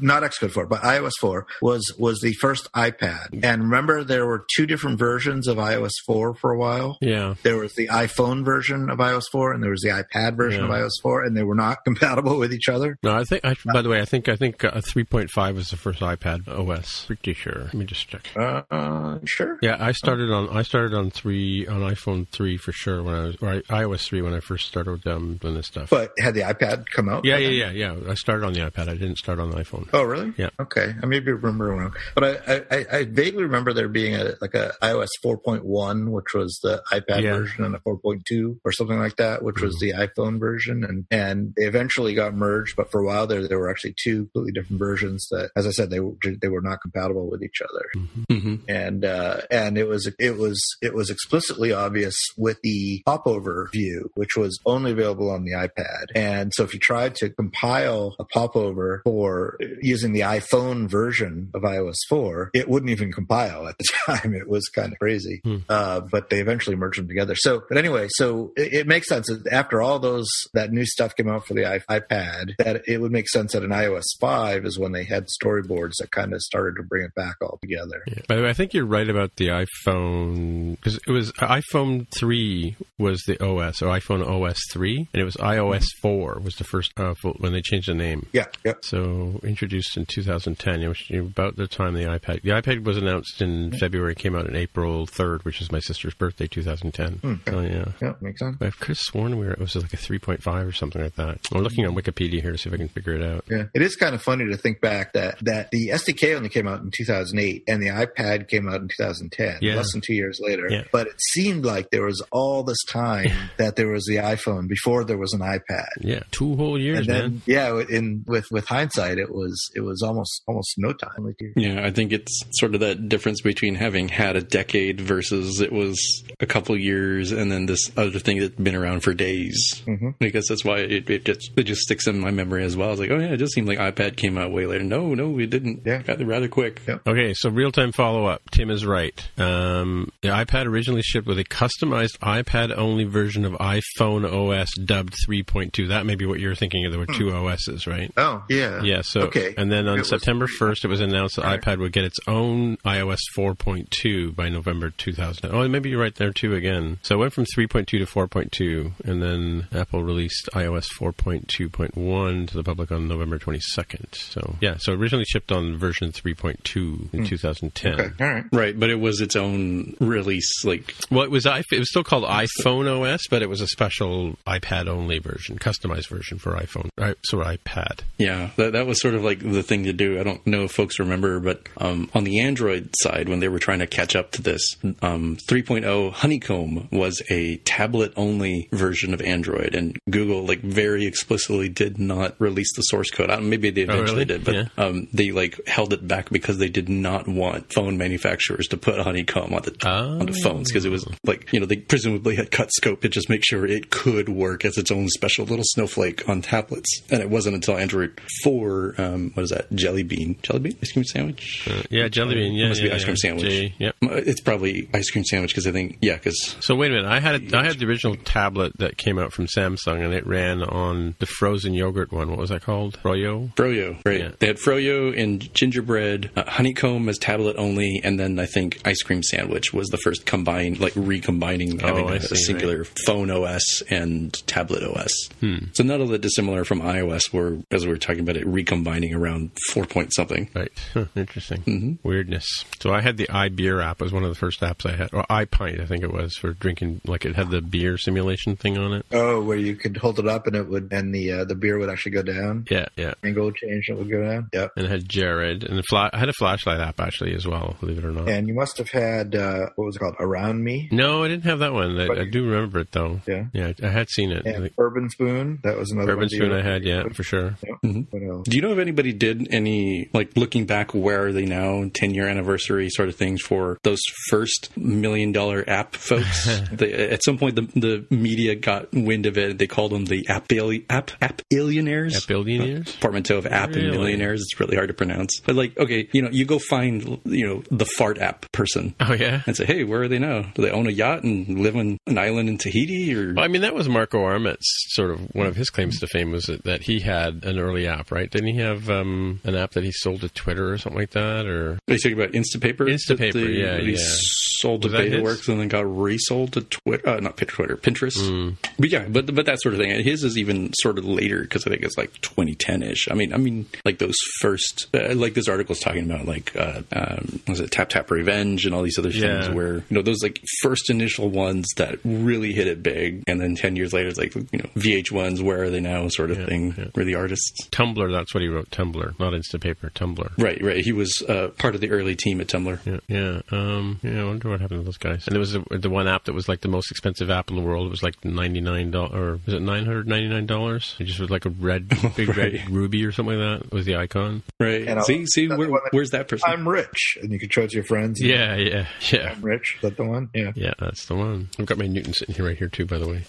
[0.00, 3.40] not Xcode four, but iOS four was was the first iPad.
[3.42, 6.96] And remember, there were two different versions of iOS four for a while.
[7.00, 7.34] Yeah.
[7.42, 10.68] There was the iPhone version of iOS four, and there was the iPad version Yeah.
[10.68, 12.96] of iOS four, and they were not compatible with each other.
[13.02, 13.44] No, I think.
[13.44, 17.04] I, by the way, I think I think uh, 3.5 was the first iPad OS.
[17.06, 17.62] Pretty sure.
[17.64, 18.28] Let me just check.
[18.36, 19.58] Uh, uh, sure.
[19.62, 23.22] Yeah, I started on I started on three on iPhone three for sure when I
[23.26, 25.88] was or iOS three when I first started um, doing this stuff.
[25.90, 27.24] But had the iPad come out?
[27.24, 27.76] yeah, yeah, then?
[27.76, 28.10] yeah, yeah.
[28.10, 28.88] I started on the iPad.
[28.88, 29.88] I didn't start on the iPhone.
[29.92, 30.34] Oh, really?
[30.36, 30.50] Yeah.
[30.60, 34.54] Okay, I maybe remember wrong, but I, I, I vaguely remember there being a like
[34.54, 37.34] a iOS 4.1, which was the iPad Yeah.
[37.36, 41.54] version, and a 4.2 or something like that, which was the iPhone version, and and
[41.56, 42.76] they eventually got merged.
[42.76, 45.70] But for a while there, there were actually two completely different versions that, as I
[45.70, 49.86] said, they were they were not compatible with each other, hmm and uh, and it
[49.88, 55.30] was it was it was explicitly obvious with the popover view, which was only available
[55.30, 56.06] on the iPad.
[56.14, 61.62] And so if you tried to compile a popover for using the iPhone version of
[61.62, 64.34] iOS 4, it wouldn't even compile at the time.
[64.34, 65.40] It was kind of crazy.
[65.68, 67.34] Uh, but they eventually merged them together.
[67.36, 71.14] So, but anyway, so it, it makes sense that after all those that new stuff
[71.16, 74.64] came out for the i- iPad, that it would make sense that an iOS 5
[74.64, 78.02] is when they had storyboards that kind of started to bring it back all together.
[78.06, 78.20] Yeah.
[78.28, 82.76] By the way, I think you're right about the iPhone because it was iPhone three
[82.98, 86.92] was the OS or iPhone OS three, and it was iOS four was the first
[86.98, 88.26] uh, when they changed the name.
[88.32, 88.74] Yeah, yeah.
[88.82, 92.42] So introduced in 2010, it was about the time the iPad.
[92.42, 96.14] The iPad was announced in February, came out in April 3rd, which is my sister's
[96.14, 97.40] birthday, 2010.
[97.48, 97.84] So yeah.
[98.02, 98.56] Yeah, makes sense.
[98.60, 101.38] I could have sworn we were, it was like a 3.5 or something like that.
[101.52, 103.44] I'm looking on Wikipedia here to see if I can figure it out.
[103.50, 106.66] Yeah, it is kind of funny to think back that that the SDK only came
[106.66, 109.76] out in 2008 and the iPad came out in 2010, Yeah.
[109.76, 110.68] less than two years later.
[110.70, 110.84] Yeah.
[110.92, 115.04] But it seemed like there was all this time that there was the iPhone before
[115.04, 115.88] there was an iPad.
[116.00, 117.42] Yeah, two whole years, and then, man.
[117.46, 121.10] yeah, in with with hindsight, it was it was almost almost no time.
[121.18, 125.60] Like Yeah, I think it's sort of that difference between having had a decade versus
[125.60, 125.98] it was
[126.40, 129.82] a couple years and then this other thing that's been around for days.
[129.86, 130.10] Mm-hmm.
[130.20, 132.88] I guess that's why it, it just it just sticks in my memory as well.
[132.88, 134.84] I was like, oh yeah, it just seemed like iPad came out way later.
[134.84, 135.82] No, no, it didn't.
[135.84, 136.02] Yeah.
[136.06, 136.82] Rather quick.
[136.86, 136.98] Yeah.
[137.06, 138.42] Okay, so real time follow up.
[138.50, 139.14] Tim is right.
[139.38, 145.14] Um, the iPad originally shipped with a customized iPad only version of iPhone OS dubbed
[145.28, 145.88] 3.2.
[145.88, 146.92] That may be what you're thinking of.
[146.92, 148.10] There were two OSs, right?
[148.16, 149.54] Oh yeah, Yeah, so okay.
[149.56, 151.60] and then It on was- September 1st, it was announced that Right.
[151.60, 155.50] iPad would get its own iOS 4.2 by November 2000.
[155.52, 156.98] Oh, maybe you're right there too again.
[157.02, 162.62] So it went from 3.2 to 4.2, and then Apple released iOS 4.2.1 to the
[162.64, 164.14] public on November 22nd.
[164.14, 167.94] So yeah, so originally shipped on version 3.2 in 2010.
[167.94, 168.00] Hmm.
[168.00, 168.44] Okay, all right.
[168.52, 170.64] Right, but it was its own release.
[170.64, 174.36] Like, Well, it was it was still called iPhone OS, but it was a special
[174.46, 178.00] iPad only version, customized version for iPhone, I, so iPad.
[178.18, 180.18] yeah, that, that was sort of like the thing to do.
[180.18, 183.58] I don't know if folks remember, but um, on the Android side, when they were
[183.58, 189.20] trying to catch up to this, um, 3.0 Honeycomb was a tablet only version of
[189.22, 193.30] Android, and Google like very explicitly did not release the source code.
[193.30, 194.24] I maybe they Oh, eventually really?
[194.24, 194.64] did, but Yeah.
[194.78, 198.98] um, they like held it back because they did not want phone manufacturers to put
[198.98, 200.13] Honeycomb on the Oh.
[200.20, 203.08] On the phones because it was like you know they presumably had cut scope to
[203.08, 207.20] just make sure it could work as its own special little snowflake on tablets, and
[207.20, 211.04] it wasn't until Android four, um, what is that, Jelly Bean, Jelly Bean, ice cream
[211.04, 211.68] sandwich.
[211.70, 212.54] Uh, yeah, jelly bean.
[212.54, 213.28] Yeah, it must yeah, be ice cream yeah.
[213.28, 213.48] sandwich.
[213.48, 213.96] J, yep.
[214.02, 217.10] It's probably ice cream sandwich because I think yeah, because So wait a minute.
[217.10, 220.26] I had a, I had the original tablet that came out from Samsung, and it
[220.26, 222.30] ran on the frozen yogurt one.
[222.30, 222.98] What was that called?
[223.02, 223.54] Froyo.
[223.54, 224.20] Froyo, right?
[224.20, 224.30] Yeah.
[224.38, 229.02] They had Froyo and gingerbread, uh, honeycomb as tablet only, and then I think ice
[229.02, 232.84] cream sandwich was the first combined, like recombining having Oh, I a, see, a singular
[233.06, 235.28] phone OS and tablet OS.
[235.40, 235.56] Hmm.
[235.72, 239.14] So not all that dissimilar from iOS, where as we were talking about it, recombining
[239.14, 240.48] around four point something.
[240.54, 240.70] Right.
[240.92, 241.62] Huh, interesting.
[241.62, 242.06] Mm-hmm.
[242.08, 242.46] Weirdness.
[242.80, 245.24] So I had the iBeer app as one of the first apps I had, or
[245.30, 247.00] iPint, I think it was, for drinking.
[247.06, 249.06] Like it had the beer simulation thing on it.
[249.12, 251.78] Oh, where you could hold it up and it would, and the uh, the beer
[251.78, 252.66] would actually go down.
[252.70, 253.14] Yeah, yeah.
[253.24, 254.48] Angle would change and it would go down.
[254.52, 254.72] Yep.
[254.76, 257.76] And it had Jared, and the fla- I had a flashlight app actually as well.
[257.80, 258.28] Believe it or not.
[258.28, 260.16] And you must have had uh, what was it called?
[260.20, 260.88] Around Me.
[260.92, 261.98] No, I didn't have that one.
[261.98, 263.20] I, I do remember it though.
[263.26, 263.44] Yeah.
[263.52, 264.44] Yeah, I, I had seen it.
[264.46, 265.60] And Urban Spoon.
[265.62, 266.28] That was another Urban one.
[266.30, 267.56] Spoon I had, yeah, for sure.
[267.66, 267.76] Yep.
[267.84, 268.00] Mm-hmm.
[268.10, 268.48] What else?
[268.48, 270.92] Do you know if anybody did any like looking back?
[270.94, 271.84] Where are they now?
[271.94, 276.60] Ten year anniversary sort of things for those first million dollar app folks.
[276.72, 279.58] they, at some point, the the media got wind of it.
[279.58, 282.16] They called them the app ali- app app billionaires.
[282.16, 282.88] App billionaires?
[282.88, 283.82] Uh, Portmanteau of app Really?
[283.88, 284.40] and millionaires.
[284.42, 285.40] It's really hard to pronounce.
[285.40, 288.94] But like, okay, you know, you go find you know the fart app person.
[289.00, 289.42] Oh yeah.
[289.46, 290.42] And say, hey, where are they now?
[290.54, 293.14] Do they own a yacht and live on an island in Tahiti?
[293.14, 296.06] Or Well, I mean, that was Marco Arment's sort of one of his claims to
[296.06, 298.30] fame was that, that he had an early app, right?
[298.30, 301.46] Didn't he have um, an app that he sold to Twitter or something like that?
[301.46, 302.88] Or Are you talking about Instapaper?
[302.88, 303.98] Instapaper, yeah, he yeah.
[303.98, 304.88] Sold to?
[304.88, 307.08] BetaWorks and then got resold to Twitter.
[307.08, 308.18] Uh, not Twitter, Pinterest.
[308.28, 308.54] Hmm.
[308.78, 310.02] But yeah, but but that sort of thing.
[310.02, 313.08] His is even sort of later because I think it's like 2010 ish.
[313.10, 316.82] I mean, I mean, like those first, uh, like this article's talking about, like uh,
[316.92, 319.52] um, was it Tap Tap Revenge and all these other things Yeah.
[319.64, 323.54] Where you know those like first initial ones that really hit it big, and then
[323.54, 325.42] 10 years later, it's like you know VH1s.
[325.42, 326.08] Where are they now?
[326.08, 326.72] Sort of thing.
[326.94, 327.66] Where the artists.
[327.68, 328.70] Tumblr, that's what he wrote.
[328.70, 329.90] Tumblr, not Instapaper.
[329.92, 330.30] Tumblr.
[330.38, 330.84] Right, right.
[330.84, 332.78] He was uh, part of the early team at Tumblr.
[332.84, 333.40] Yeah, yeah.
[333.50, 335.26] Um, yeah, I wonder what happened to those guys.
[335.26, 337.56] And there was a, the one app that was like the most expensive app in
[337.56, 337.86] the world.
[337.86, 340.94] It was like ninety nine dollars, or was it nine hundred ninety nine dollars?
[340.98, 342.36] It just was like a red, big Right.
[342.54, 343.72] red ruby or something like that.
[343.72, 344.42] Was the icon?
[344.60, 344.86] Right.
[344.86, 346.50] And I'll- see, see, where, the one that- where's that person?
[346.50, 348.20] I'm rich, and you can show it to your friends.
[348.20, 349.34] Yeah, yeah, yeah.
[349.54, 349.74] I'm rich.
[349.76, 350.30] Is that the one?
[350.34, 350.52] Yeah.
[350.54, 351.48] Yeah, that's the one.
[351.58, 353.24] I've got my Newton sitting here right here too, by the way.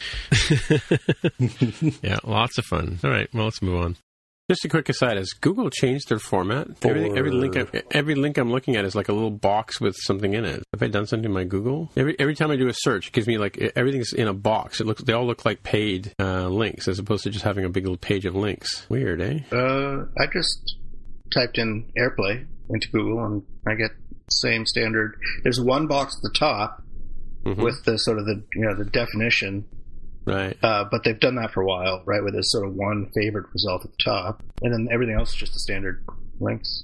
[2.04, 3.00] yeah, lots of fun.
[3.04, 3.96] All right, well, let's move on.
[4.48, 6.68] Just a quick aside: Has Google changed their format?
[6.84, 9.96] Everything, every link, I, every link I'm looking at is like a little box with
[9.98, 10.62] something in it.
[10.72, 11.90] Have I done something in my Google?
[11.98, 14.80] Every every time I do a search, it gives me like everything's in a box.
[14.80, 17.70] It looks they all look like paid uh, links as opposed to just having a
[17.70, 18.88] big little page of links.
[18.88, 19.40] Weird, eh?
[19.52, 20.76] Uh, I just
[21.34, 23.92] typed in AirPlay into Google and I get
[24.30, 25.18] same standard.
[25.44, 26.82] There's one box at the top
[27.46, 27.58] Mhm.
[27.64, 29.66] with the sort of the you know the definition,
[30.26, 30.58] Right.
[30.64, 32.22] uh, but they've done that for a while, right?
[32.24, 35.36] Where there's sort of one favorite result at the top, and then everything else is
[35.36, 36.04] just the standard
[36.40, 36.84] links.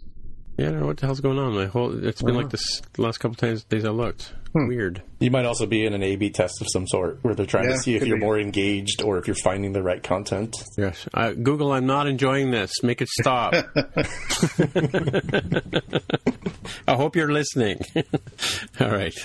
[0.58, 1.54] Yeah, I don't know what the hell's going on.
[1.56, 4.34] My whole it's been like this last couple times days I looked.
[4.54, 5.02] Weird.
[5.20, 7.76] You might also be in an A/B test of some sort, where they're trying Yeah,
[7.76, 8.26] to see if you're be.
[8.26, 10.56] more engaged or if you're finding the right content.
[10.78, 11.08] Yes.
[11.14, 12.84] Uh, Google, I'm not enjoying this.
[12.84, 13.54] Make it stop.
[16.88, 17.80] I hope you're listening.
[18.80, 19.16] All right.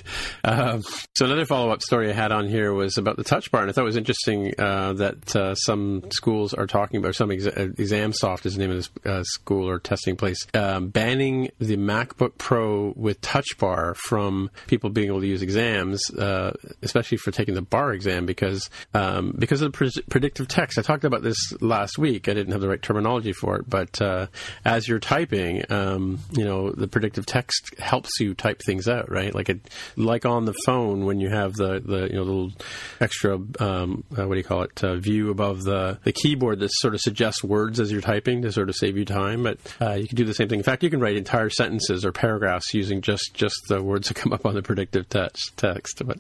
[0.45, 0.83] Um,
[1.17, 3.73] so another follow-up story I had on here was about the touch bar, and I
[3.73, 7.57] thought it was interesting uh, that uh, some schools are talking about, or some exa-
[7.57, 11.77] uh, ExamSoft is the name of this uh, school or testing place, um, banning the
[11.77, 16.53] MacBook Pro with touch bar from people being able to use exams, uh,
[16.83, 20.79] especially for taking the bar exam, because um, because of the pre- predictive text.
[20.79, 22.29] I talked about this last week.
[22.29, 24.27] I didn't have the right terminology for it, but uh,
[24.65, 29.35] as you're typing, um, you know, the predictive text helps you type things out, right?
[29.35, 32.53] Like it, like on the phone when you have the, the you know little
[33.01, 36.71] extra um, uh, what do you call it uh, view above the the keyboard that
[36.73, 39.43] sort of suggests words as you're typing to sort of save you time.
[39.43, 40.59] But uh, you can do the same thing.
[40.59, 44.15] In fact, you can write entire sentences or paragraphs using just just the words that
[44.15, 45.57] come up on the predictive text.
[45.57, 46.03] Text.
[46.05, 46.19] But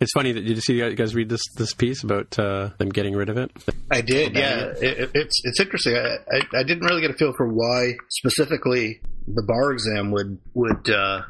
[0.00, 2.88] it's funny that did you see you guys read this this piece about uh, them
[2.88, 3.50] getting rid of it?
[3.90, 4.72] I did, yeah.
[4.80, 5.96] It, it- it's it's interesting.
[5.96, 10.38] I, I I didn't really get a feel for why specifically the bar exam would
[10.54, 11.22] would uh,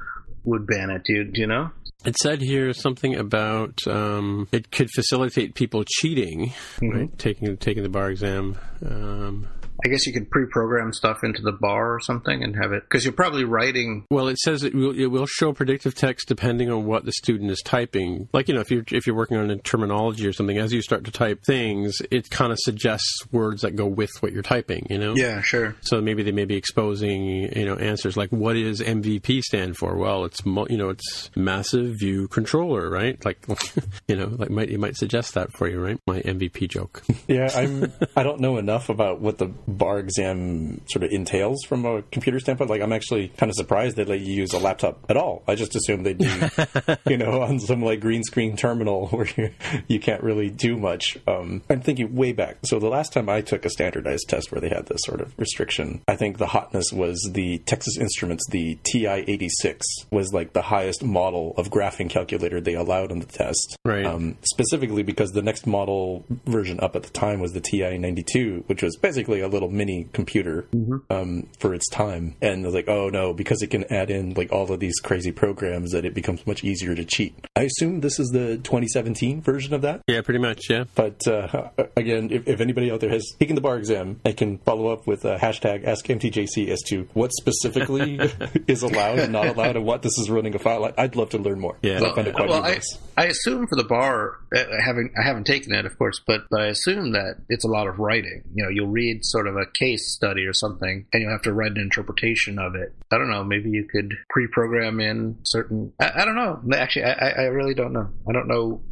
[0.45, 1.03] would ban it.
[1.05, 1.71] Do you, do you know?
[2.05, 7.17] It said here something about um, it could facilitate people cheating, right?
[7.19, 8.57] Taking taking the bar exam.
[8.87, 9.49] Um,
[9.85, 13.05] I guess you could pre-program stuff into the bar or something and have it because
[13.05, 14.07] you're probably writing.
[14.11, 17.51] well, it says it will, it will show predictive text depending on what the student
[17.51, 18.29] is typing.
[18.33, 20.83] Like you know, if you're if you're working on a terminology or something, as you
[20.83, 24.87] start to type things, it kind of suggests words that go with what you're typing.
[24.91, 25.15] You know?
[25.17, 25.77] Yeah, sure.
[25.81, 29.97] So maybe they may be exposing, you know, answers like, what is MVC stand for?"
[29.97, 33.23] Well, it's you know, it's massive view controller, right?
[33.25, 33.45] Like,
[34.09, 35.99] you know, like might it might suggest that for you, right?
[36.07, 37.03] My MVC joke.
[37.27, 37.93] Yeah, I'm.
[38.17, 42.41] I don't know enough about what the bar exam sort of entails from a computer
[42.41, 42.71] standpoint.
[42.71, 45.43] Like, I'm actually kind of surprised they let you use a laptop at all.
[45.47, 46.31] I just assumed they'd be,
[47.11, 49.51] you know, on some like green screen terminal where you,
[49.87, 51.19] you can't really do much.
[51.27, 52.59] Um, I'm thinking way back.
[52.65, 55.35] So the last time I took a standardized test where they had this sort of
[55.39, 61.05] restriction, I think the hotness was the Texas Instruments, the TI-86 was like the highest
[61.05, 63.77] model of graphing calculator they allowed on the test.
[63.85, 64.07] Right.
[64.07, 68.83] Um, specifically because the next model version up at the time was the TI-92, which
[68.83, 70.69] was basically a little mini computer
[71.11, 72.37] um, for its time.
[72.41, 75.01] And I was like, oh no, because it can add in like all of these
[75.01, 77.35] crazy programs that it becomes much easier to cheat.
[77.57, 80.03] I assume this is the 2017 version of that.
[80.07, 80.71] Yeah, pretty much.
[80.71, 80.85] Yeah.
[80.95, 84.59] But uh, again, if, if anybody out there has taken the bar exam, I can
[84.59, 88.21] follow up with a hashtag AskMTJC as to what specifically
[88.69, 90.93] is allowed and not allowed, and what this is running a file.
[90.97, 91.79] I'd love to learn more.
[91.83, 91.99] Yeah.
[91.99, 92.81] I find it quite well, I.
[93.17, 96.61] I assume for the bar, uh, having I haven't taken it, of course, but but
[96.61, 98.43] I assume that it's a lot of writing.
[98.55, 101.53] You know, you'll read sort of a case study or something, and you'll have to
[101.53, 102.95] write an interpretation of it.
[103.11, 103.45] I don't know.
[103.45, 105.93] Maybe you could pre-program in certain.
[106.01, 106.61] I, I don't know.
[106.75, 108.09] Actually, I, I I really don't know.
[108.29, 108.83] I don't know.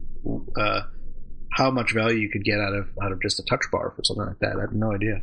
[0.57, 0.83] Uh,
[1.53, 4.03] how much value you could get out of out of just a touch bar for
[4.05, 4.57] something like that?
[4.57, 5.23] I have no idea.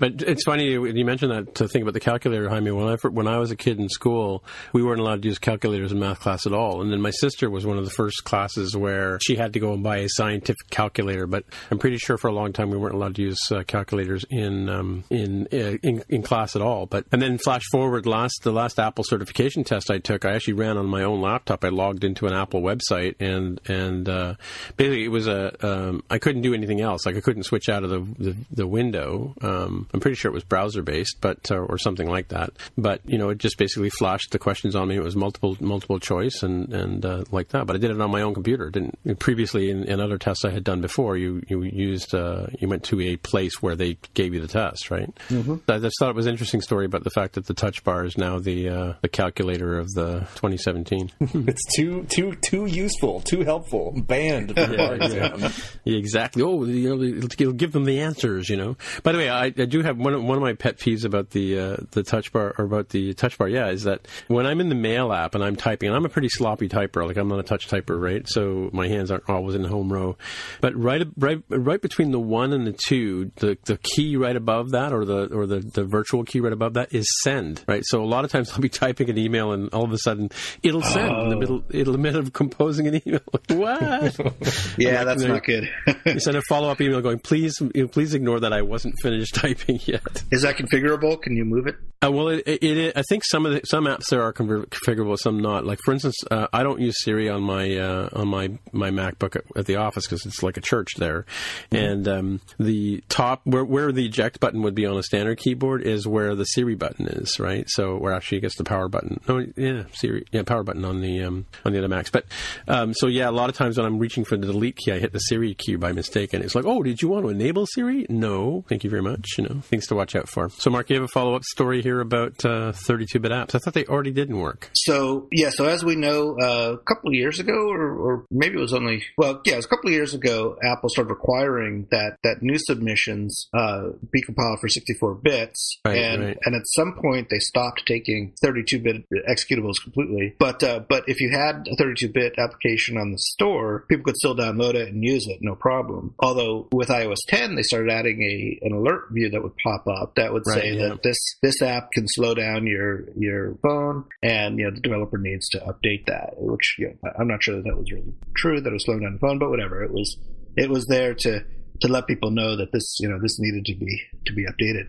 [0.00, 2.70] But it's funny you mentioned that to think about the calculator, Jaime.
[2.70, 4.42] When I when I was a kid in school,
[4.72, 6.80] we weren't allowed to use calculators in math class at all.
[6.80, 9.74] And then my sister was one of the first classes where she had to go
[9.74, 11.26] and buy a scientific calculator.
[11.26, 14.24] But I'm pretty sure for a long time we weren't allowed to use uh, calculators
[14.30, 16.86] in um, in, uh, in in class at all.
[16.86, 20.54] But and then flash forward last the last Apple certification test I took, I actually
[20.54, 21.62] ran on my own laptop.
[21.62, 24.34] I logged into an Apple website and and uh,
[24.78, 27.04] basically it was a um, I couldn't do anything else.
[27.04, 29.34] Like I couldn't switch out of the the, the window.
[29.42, 32.50] Um, I'm pretty sure it was browser based, but uh, or something like that.
[32.76, 34.96] But you know, it just basically flashed the questions on me.
[34.96, 37.66] It was multiple multiple choice and and uh, like that.
[37.66, 38.68] But I did it on my own computer.
[38.68, 41.16] It didn't previously in, in other tests I had done before.
[41.16, 44.90] You you used uh, you went to a place where they gave you the test,
[44.90, 45.12] right?
[45.28, 45.56] Mm-hmm.
[45.68, 48.04] I just thought it was an interesting story about the fact that the touch bar
[48.04, 51.10] is now the uh, the calculator of the 2017.
[51.20, 53.92] it's too too too useful, too helpful.
[53.96, 55.40] Banned from bar exam.
[55.84, 56.42] Yeah, exactly.
[56.42, 58.48] Oh, you know, it'll, it'll give them the answers.
[58.48, 58.76] You know.
[59.02, 61.30] By the way, I, I do have one of, one of my pet peeves about
[61.30, 63.48] the uh, the touch bar or about the touch bar.
[63.48, 66.08] Yeah, is that when I'm in the mail app and I'm typing, and I'm a
[66.08, 67.06] pretty sloppy typer.
[67.06, 68.28] Like I'm not a touch typer, right?
[68.28, 70.16] So my hands aren't always in the home row.
[70.60, 74.70] But right right right between the one and the two, the the key right above
[74.70, 77.64] that, or the or the the virtual key right above that, is send.
[77.68, 77.82] Right.
[77.86, 80.30] So a lot of times I'll be typing an email and all of a sudden
[80.62, 81.38] it'll send in the Oh.
[81.38, 83.20] middle in the middle of composing an email.
[83.48, 84.16] what?
[84.78, 85.68] Yeah, I'm that's like, not good.
[86.06, 87.54] you send a follow up email going, please,
[87.92, 90.22] please ignore that I wasn't finished typing yet.
[90.30, 91.20] Is that configurable?
[91.20, 91.76] Can you move it?
[92.02, 95.18] Uh, well, it, it, it, I think some of the, some apps there are configurable,
[95.18, 95.66] some not.
[95.66, 99.36] Like for instance, uh, I don't use Siri on my uh, on my my MacBook
[99.36, 101.26] at, at the office because it's like a church there,
[101.70, 105.82] and um, the top where where the eject button would be on a standard keyboard
[105.82, 107.68] is where the Siri button is, right?
[107.68, 109.20] So where actually it gets the power button.
[109.28, 112.08] Oh yeah, Siri, yeah, power button on the um, on the other Macs.
[112.08, 112.24] But
[112.66, 115.00] um, so yeah, a lot of times when I'm reaching for the delete key, I
[115.00, 117.66] hit the Siri key by mistake, and it's like, oh, did you want to enable
[117.66, 118.06] Siri?
[118.08, 119.26] No, thank you very much.
[119.36, 120.48] You know, things to watch out for.
[120.50, 123.54] So Mark, you have a follow up story here about uh, 32-bit apps.
[123.54, 124.70] I thought they already didn't work.
[124.74, 128.56] So yeah, so as we know, uh, a couple of years ago, or, or maybe
[128.56, 130.56] it was only well, yeah, it was a couple of years ago.
[130.62, 136.22] Apple started requiring that that new submissions uh, be compiled for 64 bits, Right, and
[136.24, 136.38] right.
[136.44, 140.34] and at some point they stopped taking 32-bit executables completely.
[140.38, 144.36] But uh, but if you had a 32-bit application on the store, people could still
[144.36, 146.14] download it and use it, no problem.
[146.18, 150.14] Although with iOS 10, they started adding a an alert view that would pop up
[150.16, 150.88] that would Right, say yeah.
[150.88, 155.18] that this this app can slow down your your phone, and you know the developer
[155.18, 156.34] needs to update that.
[156.36, 159.00] Which you know, I'm not sure that that was really true that it was slowing
[159.02, 159.82] down the phone, but whatever.
[159.82, 160.16] It was
[160.56, 161.44] it was there to
[161.80, 164.88] to let people know that this you know this needed to be to be updated.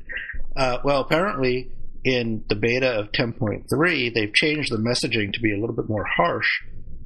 [0.55, 1.71] Uh, well, apparently
[2.03, 6.03] in the beta of 10.3, they've changed the messaging to be a little bit more
[6.03, 6.47] harsh.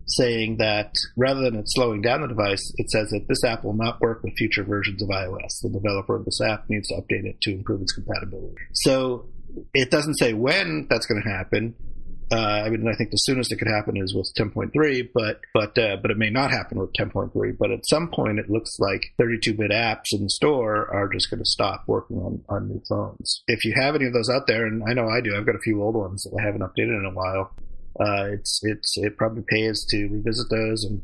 [0.07, 3.73] Saying that rather than it slowing down the device, it says that this app will
[3.73, 5.61] not work with future versions of iOS.
[5.63, 8.55] The developer of this app needs to update it to improve its compatibility.
[8.73, 9.25] So
[9.73, 11.75] it doesn't say when that's going to happen.
[12.31, 15.77] Uh, I mean, I think the soonest it could happen is with 10.3, but but
[15.77, 17.31] uh, but it may not happen with 10.3.
[17.57, 21.39] But at some point, it looks like 32-bit apps in the store are just going
[21.39, 23.43] to stop working on, on new phones.
[23.47, 25.55] If you have any of those out there, and I know I do, I've got
[25.55, 27.51] a few old ones that I haven't updated in a while.
[27.99, 31.01] Uh, it's it's it probably pays to revisit those and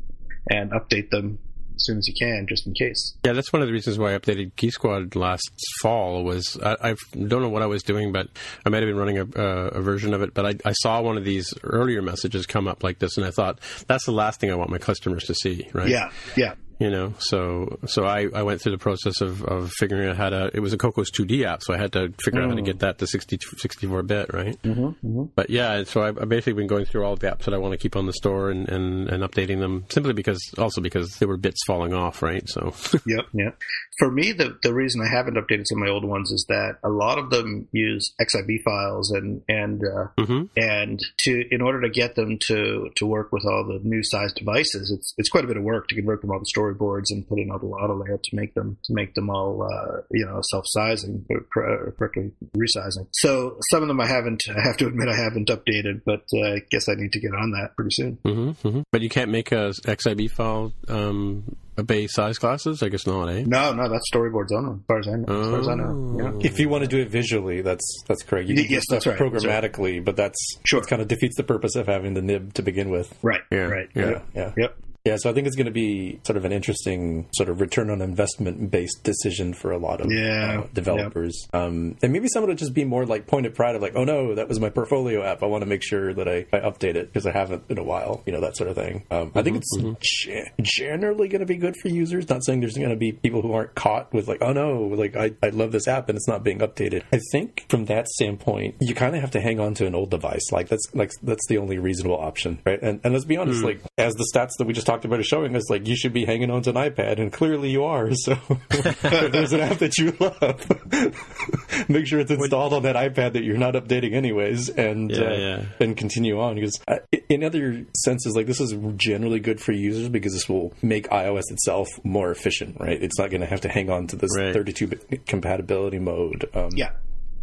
[0.50, 1.38] and update them
[1.74, 3.16] as soon as you can, just in case.
[3.24, 6.22] Yeah, that's one of the reasons why I updated Key Squad last fall.
[6.24, 8.28] Was I, I don't know what I was doing, but
[8.64, 10.34] I might have been running a, uh, a version of it.
[10.34, 13.30] But I, I saw one of these earlier messages come up like this, and I
[13.30, 15.68] thought that's the last thing I want my customers to see.
[15.72, 15.88] Right?
[15.88, 16.54] Yeah, yeah.
[16.78, 20.30] You know, so so I, I went through the process of, of figuring out how
[20.30, 20.50] to.
[20.52, 22.66] It was a Cocos 2D app, so I had to figure out how to Mm.
[22.66, 24.60] get that to 60, 64 bit, right?
[24.62, 25.22] Mm-hmm, mm-hmm.
[25.34, 27.72] But yeah, so I've I've basically been going through all the apps that I want
[27.72, 31.28] to keep on the store and, and, and updating them simply because also because there
[31.28, 32.48] were bits falling off, right?
[32.48, 32.74] So
[33.06, 33.58] yep, yep.
[33.98, 36.78] For me, the the reason I haven't updated some of my old ones is that
[36.82, 40.44] a lot of them use XIB files, and and uh, Mm-hmm.
[40.56, 44.32] and to in order to get them to to work with all the new size
[44.32, 47.28] devices, it's it's quite a bit of work to convert them all to storyboards and
[47.28, 50.24] put in all the auto layout to make them to make them all uh, you
[50.26, 53.06] know self sizing or correctly resizing.
[53.12, 54.42] So some of them I haven't.
[54.48, 57.34] I have to admit I haven't updated, but uh, I guess I need to get
[57.34, 58.18] on that pretty soon.
[58.24, 62.82] hmm hmm But you can't make a XIB file um, obey size classes.
[62.82, 63.44] I guess not, eh?
[63.46, 65.40] No, no, that's storyboards only, as far as I know.
[65.42, 66.46] As far as I know, yeah.
[66.48, 68.48] If you want to do it visually, that's that's correct.
[68.48, 69.62] You Y- can do yes, stuff that's right, that's right.
[69.64, 70.80] programmatically, but that's sure.
[70.82, 73.12] kind of defeats the purpose of having the nib to begin with.
[73.22, 73.40] Right.
[73.50, 73.58] Yeah.
[73.62, 73.88] Right.
[73.94, 74.02] Yeah.
[74.10, 74.26] Yep.
[74.34, 74.52] Yeah.
[74.56, 74.76] Yep.
[75.04, 77.90] Yeah, so I think it's going to be sort of an interesting sort of return
[77.90, 81.48] on investment based decision for a lot of Yeah, uh, developers.
[81.52, 83.94] Um, and maybe some of it just be more like point of pride of like,
[83.96, 85.42] oh no, that was my portfolio app.
[85.42, 87.82] I want to make sure that I, I update it because I haven't in a
[87.82, 89.04] while, you know, that sort of thing.
[89.10, 92.28] Um, I think it's ge- generally going to be good for users.
[92.28, 95.16] Not saying there's going to be people who aren't caught with like, oh no, like
[95.16, 97.02] I, I love this app and it's not being updated.
[97.12, 100.10] I think from that standpoint, you kind of have to hang on to an old
[100.10, 100.52] device.
[100.52, 102.80] Like that's like that's the only reasonable option, right?
[102.80, 103.66] And and let's be honest, Hmm.
[103.66, 106.12] like as the stats that we just talked about are showing us, like you should
[106.12, 108.10] be hanging on to an iPad, and clearly you are.
[108.22, 108.34] So
[108.70, 113.56] there's an app that you love, make sure it's installed on that iPad that you're
[113.58, 115.62] not updating anyways, and Yeah, uh, yeah.
[115.80, 116.54] and continue on.
[116.56, 120.72] Because uh, in other senses, like this is generally good for users because this will
[120.82, 123.02] make iOS itself more efficient, right?
[123.02, 126.48] It's not going to have to hang on to this 32-bit compatibility mode.
[126.54, 126.92] Um, yeah,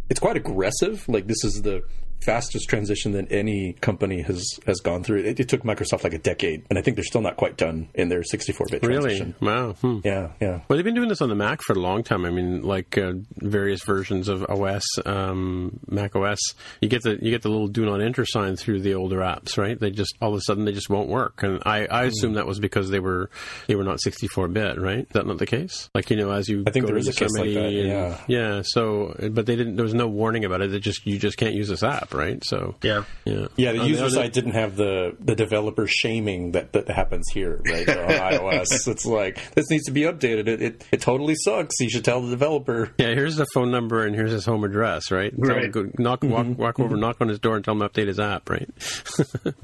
[0.08, 1.08] it's quite aggressive.
[1.08, 1.82] Like this is the
[2.22, 5.20] fastest transition that any company has has gone through.
[5.20, 7.88] It, it took Microsoft like a decade, and I think they're still not quite done
[7.94, 9.16] in their 64-bit Really?
[9.18, 9.34] transition.
[9.40, 9.72] Wow.
[9.72, 9.98] Hmm.
[10.04, 10.60] Yeah, yeah.
[10.68, 12.24] Well, they've been doing this on the Mac for a long time.
[12.24, 16.38] I mean, like uh, various versions of OS, um, Mac OS.
[16.80, 19.56] You get the you get the little do not enter sign through the older apps,
[19.56, 19.78] right?
[19.78, 22.46] They just all of a sudden they just won't work, and I, I assume that
[22.46, 23.30] was because they were
[23.66, 25.00] they were not 64 bit, right?
[25.00, 25.88] Is that not the case?
[25.94, 28.20] Like you know, as you I think go there a case like that, and- yeah.
[28.28, 28.62] yeah.
[28.64, 29.76] So, but they didn't.
[29.76, 30.72] There was no warning about it.
[30.74, 32.42] It just you just can't use this app, right?
[32.44, 35.86] So yeah, yeah, Yeah, the oh, On user other- side didn't have the the developer
[35.86, 37.88] shaming that, that happens here, right?
[37.88, 40.48] on iOS, it's like this needs to be updated.
[40.48, 41.78] It, it it totally sucks.
[41.80, 42.92] You should tell the developer.
[42.98, 45.32] Yeah, here's the phone number and here's his home address, right?
[45.32, 45.72] Tell him Right.
[45.72, 46.60] go, knock, walk, mm-hmm.
[46.60, 48.68] walk over, knock on his door, and tell him to update his app, right?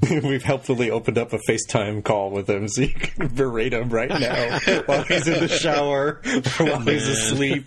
[0.23, 4.09] We've helpfully opened up a FaceTime call with him so you can berate him right
[4.09, 6.21] now while he's in the shower
[6.59, 7.65] or while he's oh, asleep.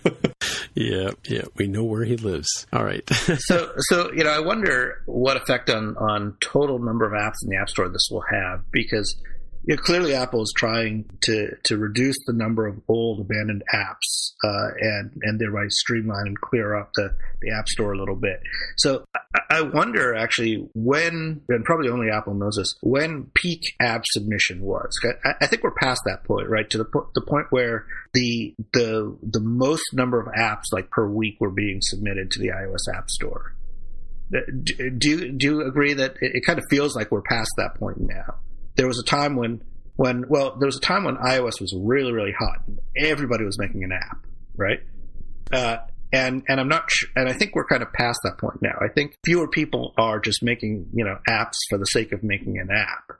[0.75, 2.67] Yeah, yeah, we know where he lives.
[2.71, 3.07] All right.
[3.09, 7.49] so so you know, I wonder what effect on on total number of apps in
[7.49, 9.15] the App Store this will have because
[9.67, 14.69] know, clearly Apple is trying to to reduce the number of old abandoned apps uh,
[14.79, 18.41] and and thereby streamline and clear up the the App Store a little bit.
[18.77, 19.05] So
[19.49, 24.97] I, wonder actually when and probably only Apple knows this when peak app submission was.
[25.23, 26.69] I, think we're past that point, right?
[26.69, 31.37] To the the point where the the the most number of apps like per week
[31.39, 33.53] were being submitted to the iOS App Store.
[34.31, 37.51] Do, do you do you agree that it, it kind of feels like we're past
[37.57, 38.35] that point now?
[38.75, 39.63] There was a time when
[39.95, 43.59] when well, there was a time when iOS was really really hot and everybody was
[43.59, 44.79] making an app, right?
[45.51, 45.77] Uh,
[46.13, 48.77] and and I'm not sh- and I think we're kind of past that point now.
[48.81, 52.57] I think fewer people are just making you know apps for the sake of making
[52.57, 53.17] an app.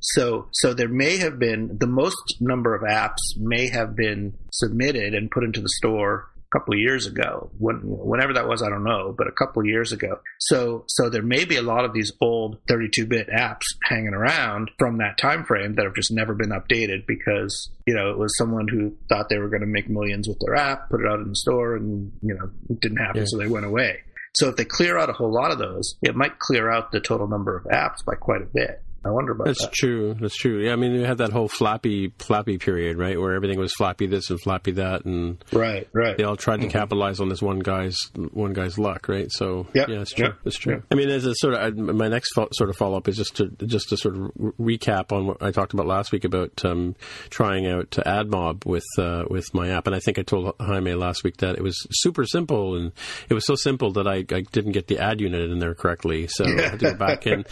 [0.00, 5.14] So so there may have been the most number of apps may have been submitted
[5.14, 7.50] and put into the store couple of years ago.
[7.58, 10.20] When you know, whenever that was, I don't know, but a couple of years ago.
[10.38, 14.98] So so there may be a lot of these old 32-bit apps hanging around from
[14.98, 18.68] that time frame that have just never been updated because you know it was someone
[18.68, 21.28] who thought they were going to make millions with their app, put it out in
[21.28, 23.26] the store, and you know it didn't happen, Yeah.
[23.26, 24.00] so they went away.
[24.36, 27.00] So if they clear out a whole lot of those, it might clear out the
[27.00, 28.80] total number of apps by quite a bit.
[29.04, 29.72] I wonder about That's that.
[29.72, 30.14] true.
[30.20, 30.58] That's true.
[30.62, 34.06] Yeah, I mean, you had that whole floppy, floppy period, right, where everything was floppy
[34.06, 36.16] this and floppy that, and right, right.
[36.18, 36.70] They all tried to Mhm.
[36.70, 37.96] capitalize on this one guy's
[38.32, 39.28] one guy's luck, right?
[39.32, 40.26] So Yep, yeah, it's true.
[40.26, 40.72] yep, It's true.
[40.74, 40.82] yep.
[40.90, 43.16] I mean, as a sort of I- my next fo- sort of follow up is
[43.16, 46.24] just to just to sort of re- recap on what I talked about last week
[46.24, 46.94] about um,
[47.30, 51.24] trying out AdMob with uh, with my app, and I think I told Jaime last
[51.24, 52.92] week that it was super simple, and
[53.30, 56.26] it was so simple that I, I didn't get the ad unit in there correctly,
[56.28, 57.46] so I had to go back in,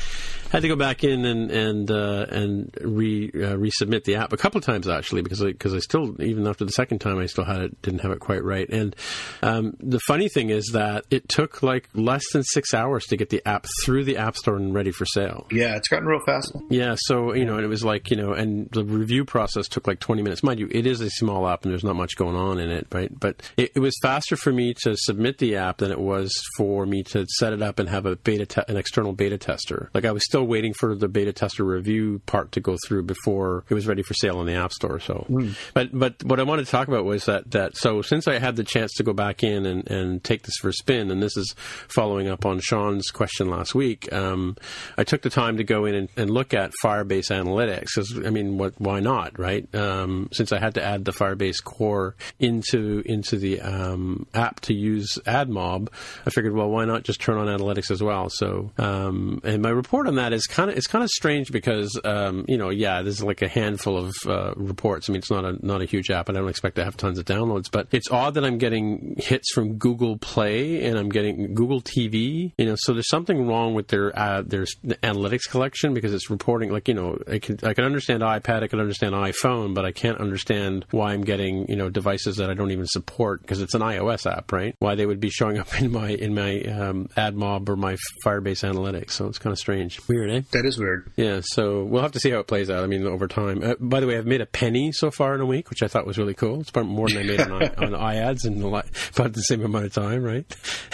[0.50, 4.32] had to go back in and and and uh, and re uh, resubmit the app
[4.32, 7.26] a couple of times actually because because I, still even after the second time I
[7.26, 8.68] still had it didn't have it quite right.
[8.68, 8.94] And
[9.42, 13.30] um, the funny thing is that it took like less than six hours to get
[13.30, 15.46] the app through the App Store and ready for sale.
[15.50, 16.52] Yeah, it's gotten real fast.
[16.70, 19.86] Yeah, so you know, and it was like you know, and the review process took
[19.86, 20.42] like twenty minutes.
[20.42, 22.86] Mind you, it is a small app and there's not much going on in it,
[22.92, 23.10] right?
[23.18, 26.86] But it, it was faster for me to submit the app than it was for
[26.86, 29.90] me to set it up and have a beta, te- an external beta tester.
[29.94, 33.64] Like I was still waiting for the beta tester review part to go through before
[33.68, 35.00] it was ready for sale in the App Store.
[35.00, 35.54] So, Mm.
[35.74, 38.56] but but what I wanted to talk about was that that so since I had
[38.56, 41.36] the chance to go back in and, and take this for a spin, and this
[41.36, 41.54] is
[41.88, 44.56] following up on Sean's question last week, um,
[44.96, 47.86] I took the time to go in and, and look at Firebase Analytics.
[47.94, 49.72] 'cause, I mean, what why not, right?
[49.74, 54.74] Um, since I had to add the Firebase core into into the um, app to
[54.74, 55.88] use AdMob,
[56.26, 58.28] I figured, well, why not just turn on analytics as well?
[58.30, 62.00] So, um, and my report on that is kind of it's kind of strange because
[62.04, 65.08] um, you know, yeah, there's like a handful of uh, reports.
[65.08, 66.96] I mean, it's not a not a huge app, and I don't expect to have
[66.96, 67.70] tons of downloads.
[67.70, 72.52] But it's odd that I'm getting hits from Google Play and I'm getting Google TV.
[72.56, 74.64] You know, so there's something wrong with their uh, their
[75.02, 78.68] analytics collection because it's reporting like you know I can I can understand iPad, I
[78.68, 82.54] can understand iPhone, but I can't understand why I'm getting you know devices that I
[82.54, 84.74] don't even support because it's an iOS app, right?
[84.78, 88.68] Why they would be showing up in my in my um, AdMob or my Firebase
[88.68, 89.10] Analytics.
[89.10, 90.42] So it's kind of strange, weird, eh?
[90.52, 91.07] That is weird.
[91.16, 92.84] Yeah, so we'll have to see how it plays out.
[92.84, 93.62] I mean, over time.
[93.62, 95.88] Uh, by the way, I've made a penny so far in a week, which I
[95.88, 96.60] thought was really cool.
[96.60, 99.40] It's probably more than I made on, I- on iAds in a lot, about the
[99.42, 100.44] same amount of time, right?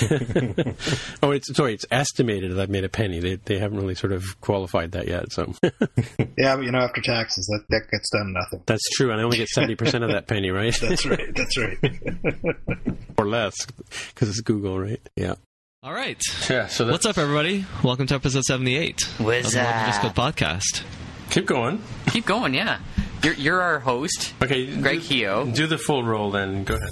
[1.22, 3.20] oh, it's sorry, it's estimated that I've made a penny.
[3.20, 5.32] They they haven't really sort of qualified that yet.
[5.32, 5.52] So
[6.38, 8.62] Yeah, but you know, after taxes, that, that gets done nothing.
[8.66, 10.74] that's true, and I only get seventy percent of that penny, right?
[10.80, 11.34] That's right.
[11.34, 11.78] That's right.
[13.18, 13.54] or less,
[14.14, 15.00] because it's Google, right?
[15.16, 15.34] Yeah.
[15.84, 16.18] All right.
[16.48, 16.66] Yeah.
[16.68, 17.66] So What's up, everybody?
[17.82, 20.14] Welcome to episode 78 What's of the More Than Just up?
[20.14, 20.82] Podcast.
[21.28, 21.82] Keep going.
[22.06, 22.78] Keep going, yeah.
[23.22, 24.32] You're, you're our host.
[24.42, 25.54] Okay, Greg Heo.
[25.54, 26.64] Do the full roll, then.
[26.64, 26.88] Go ahead.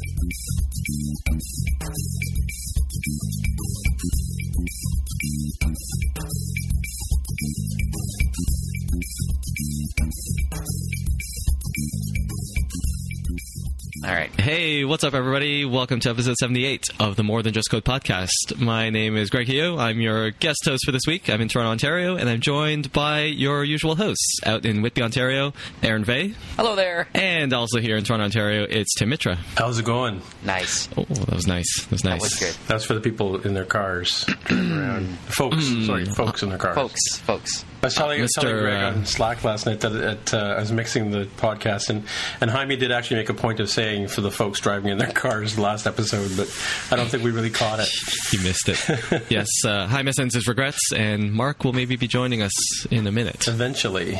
[14.05, 14.31] All right.
[14.41, 15.65] Hey, what's up, everybody?
[15.65, 18.59] Welcome to episode 78 of the More Than Just Code podcast.
[18.59, 19.79] My name is Greg Heo.
[19.79, 21.31] I'm your guest host for this week.
[21.31, 25.53] I'm in Toronto, Ontario, and I'm joined by your usual hosts out in Whitby, Ontario,
[25.85, 26.35] Aaron Vegh.
[26.57, 27.07] Hello there.
[27.15, 29.37] And also here in Toronto, Ontario, it's Tim Mitra.
[29.57, 30.21] How's it going?
[30.45, 30.89] Nice.
[30.97, 31.83] Oh, that was nice.
[31.85, 32.21] That was nice.
[32.21, 32.67] That was good.
[32.67, 35.19] That's for the people in their cars driving around.
[35.29, 36.75] Folks, sorry, folks in their cars.
[36.75, 37.65] Folks, folks.
[37.83, 40.55] I was telling, I was telling Greg uh, on Slack last night that at, uh,
[40.57, 42.05] I was mixing the podcast, and,
[42.41, 45.13] and Jaime did actually make a point of saying for the folks driving in their
[45.13, 46.49] cars last episode, but
[46.91, 47.89] I don't think we really caught it.
[48.33, 49.25] You missed it.
[49.31, 53.13] yes, uh, Jaime sends his regrets, and Mark will maybe be joining us in a
[53.13, 53.49] minute.
[53.49, 54.19] Eventually.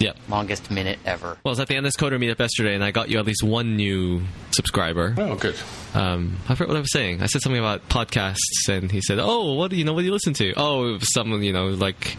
[0.00, 0.16] Yep.
[0.28, 1.38] Longest minute ever.
[1.42, 3.76] Well, I was at the NSCoder meetup yesterday, and I got you at least one
[3.76, 4.22] new
[4.52, 5.14] subscriber.
[5.18, 5.56] Oh, good.
[5.94, 7.20] Um, I forgot what I was saying.
[7.20, 9.92] I said something about podcasts, and he said, "Oh, what do you know?
[9.92, 10.52] What do you listen to?
[10.56, 12.16] Oh, it was someone you know, like."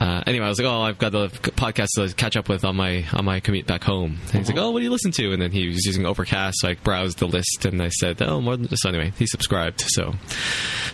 [0.00, 2.74] Uh, anyway, I was like, "Oh, I've got the podcast to catch up with on
[2.74, 5.32] my on my commute back home." And he's like, "Oh, what do you listen to?"
[5.32, 8.40] And then he was using Overcast, so I browsed the list, and I said, "Oh,
[8.40, 9.82] more than just." So anyway, he subscribed.
[9.88, 10.14] So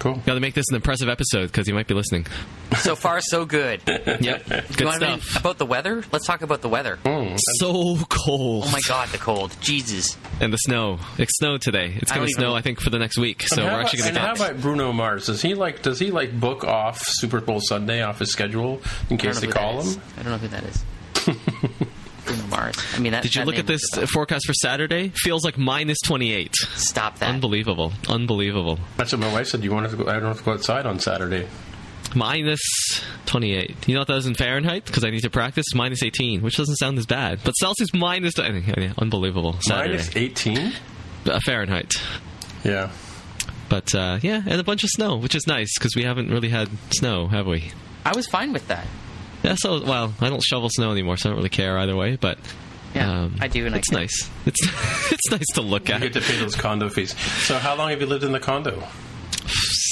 [0.01, 0.15] cool.
[0.27, 2.27] Got to make this an impressive episode because he might be listening.
[2.79, 3.81] So far, so good.
[3.87, 4.45] yep.
[4.77, 5.41] Good want to stuff.
[5.41, 6.03] about the weather?
[6.11, 6.99] Let's talk about the weather.
[7.05, 8.65] So cold.
[8.67, 9.57] Oh my god, the cold.
[9.61, 10.17] Jesus.
[10.41, 10.99] And the snow.
[11.17, 11.95] It snowed today.
[11.97, 13.45] It's going to snow, even- I think, for the next week.
[13.47, 15.27] So and we're how actually about, going and to how about Bruno Mars?
[15.27, 18.81] Does he like does he like book off Super Bowl Sunday off his schedule
[19.11, 19.97] in case they call that is.
[19.97, 20.03] him?
[20.19, 20.85] I don't know who that is.
[22.27, 22.77] Bruno Mars.
[22.95, 23.23] I mean, that.
[23.23, 24.07] Did you that look at this rings a bell.
[24.13, 25.11] forecast for Saturday?
[25.15, 26.55] Feels like minus 28.
[26.57, 27.29] Stop that.
[27.29, 27.93] Unbelievable.
[28.09, 28.79] Unbelievable.
[28.97, 29.63] That's what my wife said.
[29.63, 30.09] You wanted to go?
[30.09, 31.47] I don't have to go outside on Saturday.
[32.15, 32.61] Minus
[33.27, 33.89] 28.
[33.89, 34.85] You know what that is in Fahrenheit?
[34.87, 35.67] Because I need to practice.
[35.75, 37.41] Minus 18, which doesn't sound as bad.
[37.45, 38.35] But Celsius minus.
[38.39, 39.57] yeah, Unbelievable.
[39.61, 39.91] Saturday.
[39.99, 40.73] Minus eighteen.
[41.25, 41.93] Uh, Fahrenheit.
[42.65, 42.91] Yeah.
[43.69, 46.49] But uh, yeah, and a bunch of snow, which is nice because we haven't really
[46.49, 47.73] had snow, have we?
[48.13, 48.87] I was fine with that.
[49.43, 52.17] Yeah, so well, I don't shovel snow anymore, so I don't really care either way.
[52.17, 52.39] But
[52.95, 54.01] Yeah, um, I do, and it's care.
[54.01, 54.31] nice.
[54.47, 54.59] It's
[55.13, 56.03] it's nice to look You at.
[56.03, 57.17] You get to pay those condo fees.
[57.45, 58.83] So how long have you lived in the condo?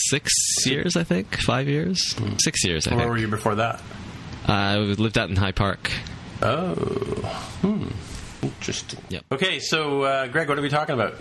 [0.09, 0.33] Six
[0.67, 1.37] years, I think.
[1.41, 2.15] Five years.
[2.43, 2.91] Six years, I.
[2.91, 3.11] Where think.
[3.11, 3.81] were you before that?
[4.47, 5.91] I lived out in High Park.
[6.43, 6.75] Oh,
[7.63, 7.89] hmm.
[8.43, 9.01] Interesting.
[9.09, 9.25] Yep.
[9.33, 11.15] Okay, so uh, Greg, what are we talking about?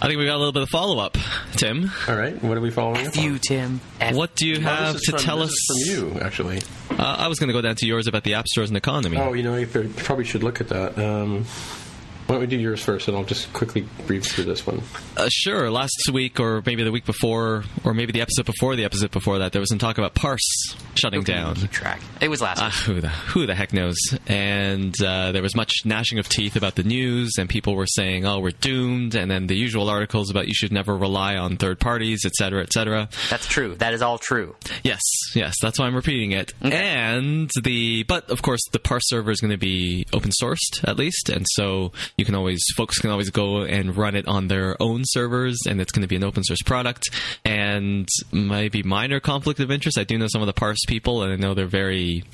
[0.00, 1.16] I think we got a little bit of follow up,
[1.56, 1.90] Tim.
[2.06, 3.80] All right, what are we following up F you, Tim.
[4.00, 4.62] F- What do you on?
[4.62, 5.70] Have this to from- tell this us?
[5.70, 6.58] is from you, actually.
[6.90, 9.16] Uh, I was going to go down to yours about the app stores and economy.
[9.16, 10.96] Oh, you know, you probably should look at that.
[10.98, 11.46] Um,
[12.28, 14.82] Why don't we do yours first, and I'll just quickly brief through this one.
[15.16, 15.70] Uh, sure.
[15.70, 19.38] Last week, or maybe the week before, or maybe the episode before the episode before
[19.38, 21.54] that, there was some talk about Parse shutting down.
[21.54, 22.02] Keep track.
[22.20, 22.74] It was last Uh, week.
[22.74, 23.96] who the who the heck knows?
[24.26, 28.26] And uh, there was much gnashing of teeth about the news, and people were saying,
[28.26, 31.80] "Oh, we're doomed," and then the usual articles about you should never rely on third
[31.80, 33.08] parties, et cetera, et cetera.
[33.30, 33.74] That's true.
[33.76, 34.54] That is all true.
[34.84, 35.00] Yes,
[35.34, 36.52] yes, that's why I'm repeating it.
[36.60, 40.98] And the but of course the parse server is going to be open sourced at
[40.98, 44.76] least, and so you can always folks can always go and run it on their
[44.82, 47.04] own servers, and it's going to be an open source product.
[47.44, 49.96] And maybe minor conflict of interest.
[49.98, 52.24] I do know some of the parse people, and I know they're very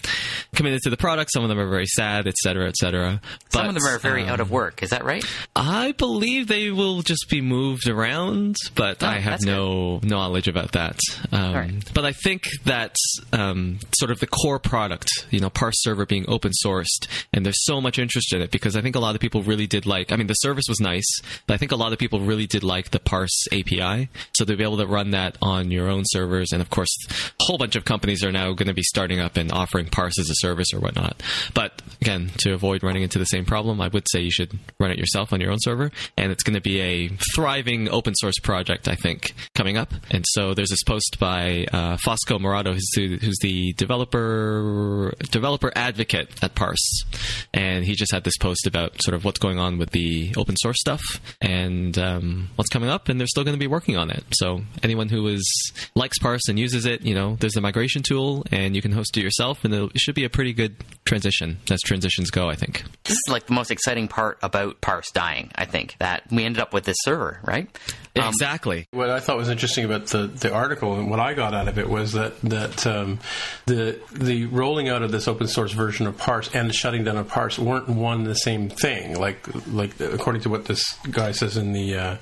[0.54, 1.30] committed to the product.
[1.32, 3.20] Some of them are very sad, et cetera, et cetera.
[3.50, 4.82] Some of them are very um, out of work.
[4.82, 5.24] Is that right?
[5.54, 10.72] I believe they will just be moved around, but Oh, I have no knowledge about
[10.72, 10.98] that.
[11.30, 12.94] Um, But I think that
[13.32, 17.62] um, sort of the core product, you know, Parse Server being open sourced, and there's
[17.64, 20.12] so much interest in it because I think a lot of people really did like.
[20.12, 21.08] I mean, the service was nice,
[21.48, 24.08] but I think a lot of people really did like the Parse API.
[24.36, 27.44] So they'll be able to run that on your own servers, and of course, a
[27.44, 30.30] whole bunch of companies are now going to be starting up and offering Parse as
[30.30, 31.20] a service or whatnot.
[31.54, 34.92] But again, to avoid running into the same problem, I would say you should run
[34.92, 38.38] it yourself on your own server, and it's going to be a thriving open source
[38.38, 39.92] project, I think, coming up.
[40.12, 45.72] And so there's this post by uh, Fosco Marotto, who's the, who's the developer developer
[45.74, 47.04] advocate at Parse,
[47.52, 50.56] and he just had this post about sort of what's going on with the open
[50.56, 51.02] source stuff
[51.40, 54.24] and um, what's coming up, and they're still going to be working on it.
[54.32, 58.44] So anyone who is likes Parse and uses it, you know, there's a migration tool,
[58.52, 61.80] and you can host it yourself, and it'll- should be a pretty good transition as
[61.80, 62.48] transitions go.
[62.48, 62.82] I think.
[63.04, 65.50] This is like the most exciting part about Parse dying.
[65.54, 67.68] I think that we ended up with this server, right?
[68.16, 68.86] Um, exactly.
[68.92, 71.78] What I thought was interesting about the, the article and what I got out of
[71.78, 73.18] it was that that um,
[73.66, 77.16] the the rolling out of this open source version of Parse and the shutting down
[77.16, 79.18] of Parse weren't one and the same thing.
[79.18, 82.16] Like like according to what this guy says in the uh,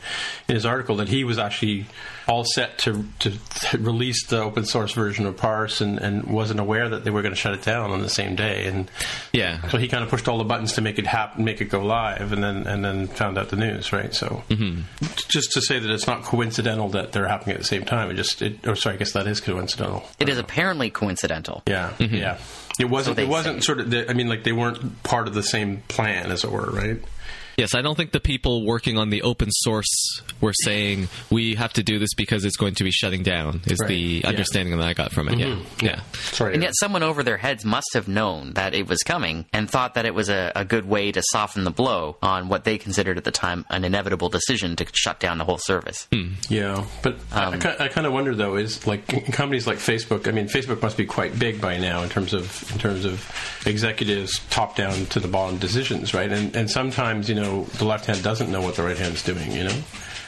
[0.49, 1.87] in his article, that he was actually
[2.29, 3.33] all set to to
[3.79, 7.35] release the open source version of Parse and, and wasn't aware that they were going
[7.35, 8.67] to shut it down on the same day.
[8.67, 8.91] And
[9.33, 11.67] yeah, so he kind of pushed all the buttons to make it happen, make it
[11.67, 13.93] go live, and then and then found out the news.
[13.93, 14.15] Right.
[14.15, 14.83] So Mm-hmm.
[15.29, 18.11] just to say that it's not coincidental that they're happening at the same time.
[18.11, 20.05] It just, it, or sorry, I guess that is coincidental.
[20.19, 21.63] It is apparently coincidental.
[21.67, 22.39] Yeah, yeah.
[22.83, 23.17] It wasn't.
[23.17, 23.91] So it wasn't sort of.
[23.91, 27.01] The, I mean, like they weren't part of the same plan, as it were, right?
[27.57, 31.73] Yes, I don't think the people working on the open source were saying we have
[31.75, 33.61] to do this because it's going to be shutting down.
[33.67, 33.89] Is Right.
[33.89, 34.29] the Yeah.
[34.29, 35.35] understanding that I got from it?
[35.39, 35.65] Mhm.
[35.83, 36.01] Yeah, yeah.
[36.33, 36.55] Sorry.
[36.55, 39.95] And yet, someone over their heads must have known that it was coming and thought
[39.95, 43.19] that it was a, a good way to soften the blow on what they considered
[43.19, 46.07] at the time an inevitable decision to shut down the whole service.
[46.49, 50.27] Yeah, but Um, I, I kind of wonder though is like companies like Facebook.
[50.27, 53.25] I mean, Facebook must be quite big by now in terms of in terms of
[53.67, 56.31] executives top down to the bottom decisions, right?
[56.31, 59.23] And and sometimes you know the left hand doesn't know what the right hand is
[59.23, 59.53] doing.
[59.53, 59.83] You know.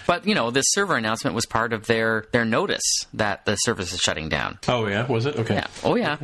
[0.07, 2.83] But you know, this server announcement was part of their their notice
[3.15, 4.59] that the service is shutting down.
[4.69, 5.37] Oh yeah, was it?
[5.37, 5.55] Okay.
[5.55, 5.67] Yeah.
[5.83, 6.17] Oh yeah.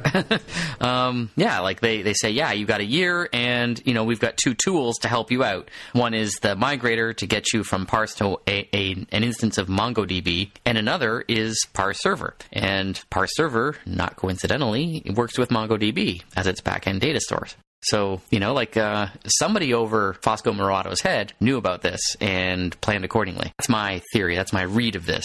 [0.80, 1.60] um, yeah.
[1.60, 4.54] Like they they say, yeah, you got a year, and you know we've got two
[4.54, 5.70] tools to help you out.
[5.92, 9.68] One is the migrator to get you from Parse to a, a an instance of
[9.68, 12.34] MongoDB, and another is Parse Server.
[12.52, 17.56] And Parse Server, not coincidentally, works with MongoDB as its backend data stores.
[17.82, 23.04] So, you know, like uh, somebody over Fosco Marotto's head knew about this and planned
[23.04, 23.52] accordingly.
[23.58, 24.36] That's my theory.
[24.36, 25.24] That's my read of this.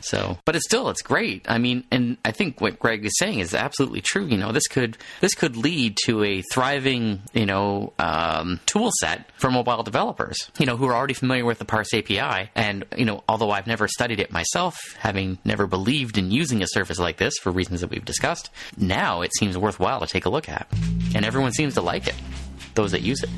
[0.00, 1.46] So, but it's still, it's great.
[1.48, 4.26] I mean, and I think what Greg is saying is absolutely true.
[4.26, 9.30] You know, this could this could lead to a thriving, you know, um, tool set
[9.38, 10.36] for mobile developers.
[10.58, 12.50] You know, who are already familiar with the Parse API.
[12.54, 16.66] And you know, although I've never studied it myself, having never believed in using a
[16.68, 20.30] service like this for reasons that we've discussed, now it seems worthwhile to take a
[20.30, 20.66] look at,
[21.14, 22.14] and everyone seems to like it.
[22.74, 23.30] Those that use it.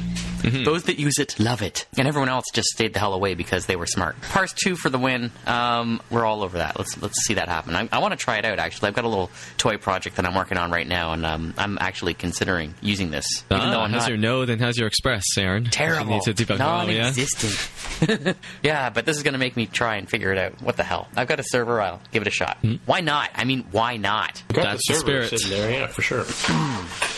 [0.64, 1.86] Those that use it love it.
[1.96, 4.20] And everyone else just stayed the hell away because they were smart.
[4.22, 5.30] Parse 2 for the win.
[5.46, 6.76] Um, we're all over that.
[6.78, 7.74] Let's let's see that happen.
[7.76, 8.88] I, I want to try it out, actually.
[8.88, 11.76] I've got a little toy project that I'm working on right now, and um, I'm
[11.80, 13.26] actually considering using this.
[13.50, 15.64] Even Ah, though I'm how's not your Node and how's your Express, Aaron?
[15.64, 16.20] terrible.
[16.24, 16.56] You need to oh,
[16.88, 17.02] yeah?
[17.02, 18.36] Non-existent.
[18.62, 20.62] yeah, but this is going to make me try and figure it out.
[20.62, 21.08] What the hell?
[21.16, 21.80] I've got a server.
[21.80, 22.58] I'll give it a shot.
[22.58, 22.76] Hmm.
[22.86, 23.30] Why not?
[23.34, 24.42] I mean, why not?
[24.48, 25.32] That's the spirit.
[25.48, 26.24] there, yeah, for sure.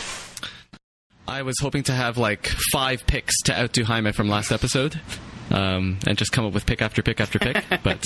[1.31, 4.99] I was hoping to have like five picks to outdo Jaime from last episode.
[5.51, 8.05] Um, and just come up with pick after pick after pick, but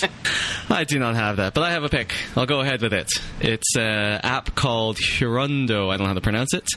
[0.70, 1.54] I do not have that.
[1.54, 2.14] But I have a pick.
[2.36, 3.10] I'll go ahead with it.
[3.40, 5.90] It's an app called Hirundo.
[5.90, 6.68] I don't know how to pronounce it.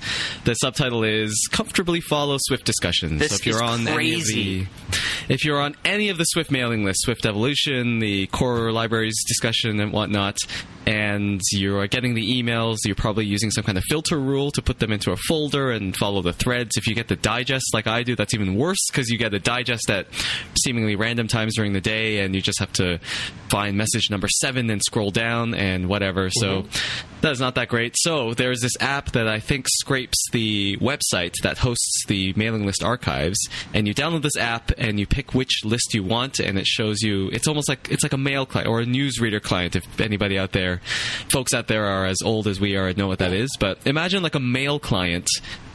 [0.45, 4.65] The subtitle is "Comfortably Follow Swift Discussions." This so if you're on any of crazy.
[4.65, 4.99] the,
[5.29, 9.81] if you're on any of the Swift mailing list, Swift Evolution, the core libraries discussion,
[9.81, 10.37] and whatnot,
[10.87, 12.79] and you are getting the emails.
[12.85, 15.95] You're probably using some kind of filter rule to put them into a folder and
[15.97, 16.77] follow the threads.
[16.77, 19.39] If you get the digest like I do, that's even worse because you get a
[19.39, 20.07] digest at
[20.59, 22.99] seemingly random times during the day, and you just have to
[23.49, 26.31] find message number seven and scroll down and whatever.
[26.31, 27.21] So mm-hmm.
[27.21, 27.95] that is not that great.
[27.99, 32.83] So there's this app that I think scrapes the website that hosts the mailing list
[32.83, 33.39] archives,
[33.73, 37.03] and you download this app and you pick which list you want, and it shows
[37.03, 37.29] you.
[37.33, 39.77] It's almost like it's like a mail client or a newsreader client.
[39.77, 40.81] If anybody out there,
[41.29, 43.51] folks out there are as old as we are, and know what that is.
[43.59, 45.29] But imagine like a mail client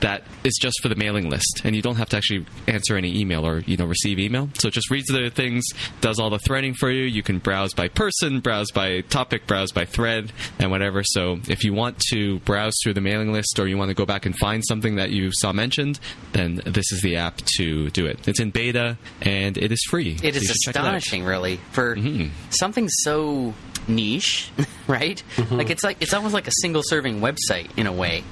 [0.03, 3.19] that is just for the mailing list, and you don't have to actually answer any
[3.19, 4.47] email or you know receive email.
[4.53, 5.63] So it just reads the things,
[6.01, 7.03] does all the threading for you.
[7.03, 11.01] You can browse by person, browse by topic, browse by thread, and whatever.
[11.03, 14.05] So if you want to browse through the mailing list or you want to go
[14.05, 15.99] back and find something that you saw mentioned,
[16.33, 18.27] then this is the app to do it.
[18.27, 20.17] It's in beta and it is free.
[20.21, 22.29] It So is you should check it astonishing, really, for Mm-hmm.
[22.51, 23.53] something so
[23.87, 24.51] niche,
[24.87, 25.23] right?
[25.37, 25.55] Mm-hmm.
[25.55, 28.23] Like it's like it's almost like a single serving website in a way.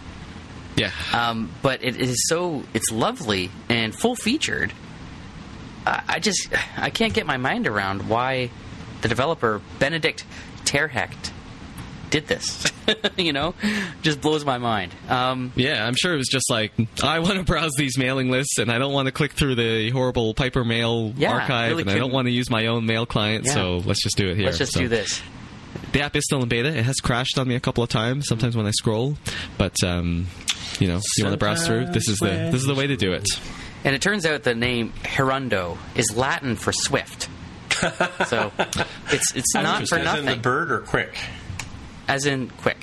[0.76, 0.92] Yeah.
[1.14, 4.74] Um, but it is so it's lovely and full featured.
[5.86, 8.50] I, I just I can't get my mind around why
[9.02, 10.24] the developer Benedikt
[10.64, 11.32] Terhechte
[12.10, 12.66] did this.
[13.18, 13.54] you know,
[14.02, 14.94] just blows my mind.
[15.10, 16.72] Um, Yeah, I'm sure it was just like
[17.04, 19.90] I want to browse these mailing lists, and I don't want to click through the
[19.92, 23.06] horrible Pipermail Yeah, archive, really and I don't couldn't- want to use my own mail
[23.06, 23.46] client.
[23.46, 23.54] Yeah.
[23.54, 24.46] So let's just do it here.
[24.46, 25.22] Let's just So do this.
[25.94, 26.68] The app is still in beta.
[26.70, 28.28] It has crashed on me a couple of times.
[28.28, 29.18] Sometimes when I scroll,
[29.58, 30.28] but um,
[30.82, 31.86] you know, you want to browse through.
[31.88, 33.28] This is the this is the way to do it.
[33.84, 37.30] And it turns out the name Hirundo is Latin for swift.
[38.28, 38.52] so
[39.12, 40.08] it's it's not for nothing.
[40.08, 40.42] As in the nothing.
[40.42, 41.16] bird or quick?
[42.08, 42.78] As in quick.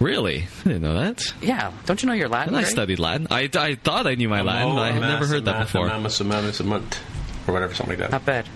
[0.00, 1.20] Really, I didn't know that.
[1.42, 2.50] Yeah, don't you know your Latin?
[2.50, 2.70] And I Greg?
[2.72, 3.26] studied Latin.
[3.32, 5.88] I, I thought I knew my Latin, but I have never heard that before.
[5.88, 7.00] Mamus, mamus, a month,
[7.48, 8.12] or whatever, something like that.
[8.12, 8.46] Not bad.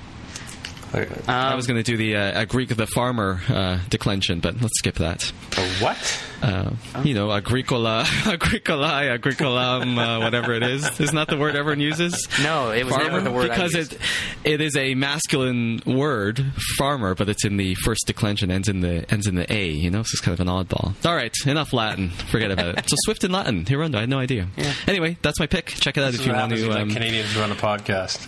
[1.27, 4.79] I was going to do the uh, Greek of the farmer uh, declension, but let's
[4.79, 5.33] skip that.
[5.57, 6.23] A what?
[6.43, 6.73] Uh,
[7.05, 11.01] you know, agricola, agricolae, agricolam, uh, whatever it is.
[11.01, 12.27] Isn't that the word everyone uses?
[12.43, 13.11] No, it was farmer?
[13.11, 13.93] never the word I because used.
[13.93, 14.01] it
[14.45, 16.45] it is a masculine word,
[16.77, 19.69] farmer, but it's in the first declension, ends in the ends in the a.
[19.69, 20.95] You know, so it's kind of an oddball.
[21.07, 22.11] All right, enough Latin.
[22.11, 22.91] Forget about it.
[22.91, 23.65] So Swift in Latin.
[23.65, 24.49] Hirundo, I had no idea.
[24.89, 25.67] Anyway, that's my pick.
[25.67, 27.55] Check it out This if you what want happens to when um, Canadians run a
[27.55, 28.27] podcast.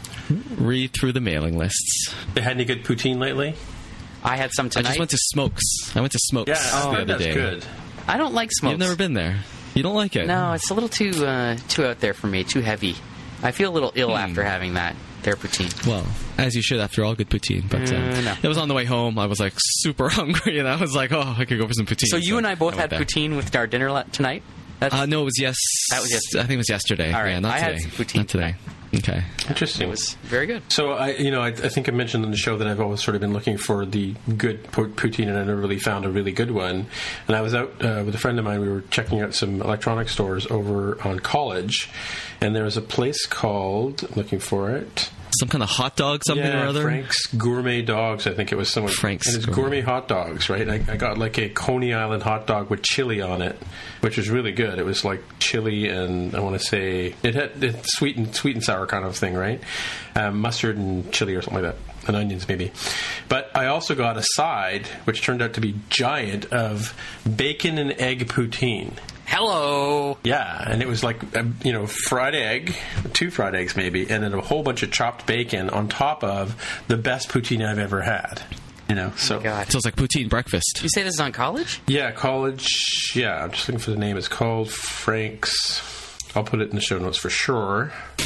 [0.58, 2.14] read through the mailing lists.
[2.34, 3.54] They had any good poutine lately?
[4.22, 4.86] I had some tonight.
[4.86, 5.62] I just went to Smokes.
[5.96, 7.34] I went to Smokes Yeah, the I've other that's day.
[7.34, 7.64] good.
[8.08, 8.72] I don't like smokes.
[8.72, 9.38] You've never been there.
[9.74, 10.26] You don't like it?
[10.26, 12.44] No, it's a little too uh, too out there for me.
[12.44, 12.96] Too heavy.
[13.42, 14.16] I feel a little ill Hmm.
[14.30, 14.94] after having that.
[15.22, 15.86] Their poutine.
[15.86, 17.68] Well, as you should after all good poutine.
[17.70, 18.34] But uh, Uh, no.
[18.42, 19.18] it was on the way home.
[19.18, 21.86] I was like super hungry, and I was like, oh, I could go for some
[21.86, 22.08] poutine.
[22.08, 23.00] So you and I both had went there.
[23.00, 24.42] poutine with our dinner tonight.
[24.82, 25.56] Uh, no, it was yes.
[25.90, 26.40] That was yesterday.
[26.42, 27.12] I think it was yesterday.
[27.14, 27.80] All right, Yeah, not I had today.
[27.80, 28.54] some poutine Not today.
[28.96, 29.22] Okay.
[29.48, 29.88] Interesting.
[29.88, 30.62] it was very good.
[30.70, 33.02] So I, you know, I, I think I mentioned on the show that I've always
[33.02, 36.10] sort of been looking for the good po- poutine, and I never really found a
[36.10, 36.86] really good one.
[37.26, 38.60] And I was out uh, with a friend of mine.
[38.60, 41.90] We were checking out some electronic stores over on College,
[42.40, 45.10] and there was a place called I'm looking for it.
[45.38, 46.82] Some kind of hot dog, something yeah, or other.
[46.82, 48.26] Frank's Gourmet Dogs.
[48.26, 48.92] I think it was someone.
[48.92, 49.62] Frank's and it's Gourmet.
[49.62, 50.68] gourmet hot dogs, right?
[50.68, 53.58] I, I got like a Coney Island hot dog with chili on it,
[54.00, 54.78] which was really good.
[54.78, 58.56] It was like chili and I want to say it had it sweet and sweet
[58.56, 59.60] and sour kind of thing, right?
[60.14, 62.72] Um, mustard and chili or something like that, and onions maybe.
[63.28, 66.94] But I also got a side, which turned out to be giant, of
[67.36, 68.92] bacon and egg poutine.
[69.26, 70.18] Hello.
[70.24, 72.74] Yeah, and it was like um, you know fried egg,
[73.12, 76.54] two fried eggs maybe, and then a whole bunch of chopped bacon on top of
[76.88, 78.42] the best poutine I've ever had.
[78.88, 79.70] You know, so God.
[79.70, 80.80] So it's like poutine breakfast.
[80.82, 81.80] You say this is on college?
[81.86, 83.12] yeah, college.
[83.14, 84.16] Yeah, I'm just looking for the name.
[84.18, 85.82] It's called Frank's.
[86.36, 87.92] I'll put it in the show notes for sure.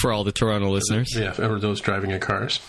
[0.00, 1.08] For all the Toronto listeners.
[1.16, 2.60] Yeah, for those driving in cars.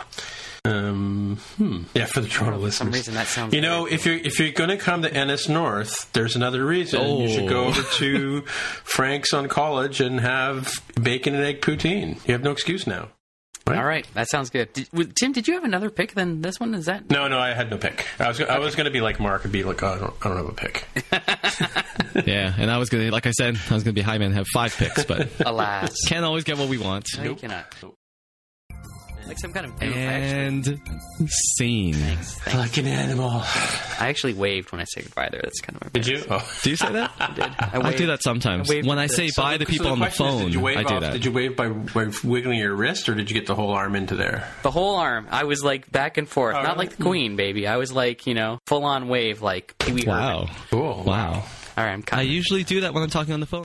[0.65, 1.83] Um, hmm.
[1.93, 2.75] Yeah, for the Toronto For listeners.
[2.75, 3.53] some reason that sounds.
[3.53, 7.29] You know, if you're if you're going to come to NSNorth, there's another reason you
[7.29, 7.67] should go Oh.
[7.67, 8.41] over to
[8.83, 12.15] Frank's on College and have bacon and egg poutine.
[12.27, 13.09] You have no excuse now.
[13.67, 14.73] All right, that sounds good.
[14.73, 16.73] Did, Tim, did you have another pick than this one?
[16.73, 18.03] Is that No, no, I had no pick.
[18.17, 20.13] I was I was going to be like Mark and be like, oh, I don't,
[20.23, 20.87] I don't have a pick.
[22.27, 24.75] yeah, and I was gonna, like I said, I was gonna be Jaime, have five
[24.75, 25.95] picks, but alas?
[26.07, 27.05] can't always get what we want.
[27.17, 27.71] No, you cannot.
[29.29, 30.79] Like some kind of goof, actually.
[30.79, 30.81] And
[31.57, 31.95] scene.
[32.51, 33.29] Like an animal.
[33.29, 35.41] I actually waved when I say goodbye there.
[35.43, 36.23] That's kind of my Did you?
[36.31, 36.43] Oh.
[36.63, 37.11] Do you say that?
[37.19, 37.43] I did.
[37.43, 38.71] I, I, do that sometimes.
[38.71, 40.33] I When I at the- say so bye to So people on the question is,
[40.33, 41.13] phone, did you wave I do off, that.
[41.13, 43.95] Did you wave by, by wiggling your wrist, or did you get the whole arm
[43.95, 44.47] into there?
[44.63, 45.27] The whole arm.
[45.29, 46.55] I was like back and forth.
[46.55, 46.87] Oh, Not really?
[46.87, 47.67] like the queen, baby.
[47.67, 50.47] I was like, you know, full on wave like Pee Wee Wow.
[50.47, 50.55] Herman.
[50.71, 51.03] Cool.
[51.03, 51.43] Wow.
[51.77, 53.63] All right, I'm I usually do that when I'm talking on the phone.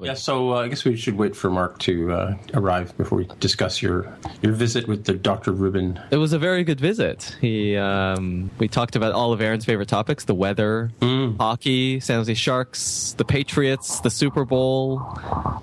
[0.00, 3.28] Yeah, so uh, I guess we should wait for Mark to uh, arrive before we
[3.40, 5.52] discuss your your visit with the Dr.
[5.52, 6.00] Rubin.
[6.10, 7.36] It was a very good visit.
[7.42, 11.36] He, um, we talked about all of Aaron's favorite topics: the weather, Mm.
[11.38, 15.02] hockey, San Jose Sharks, the Patriots, the Super Bowl.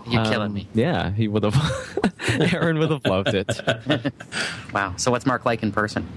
[0.08, 0.68] You're Um, killing me.
[0.76, 1.56] Yeah, he would have.
[2.54, 3.60] Aaron would have loved it.
[4.74, 4.94] Wow.
[4.98, 6.08] So what's Mark like in person?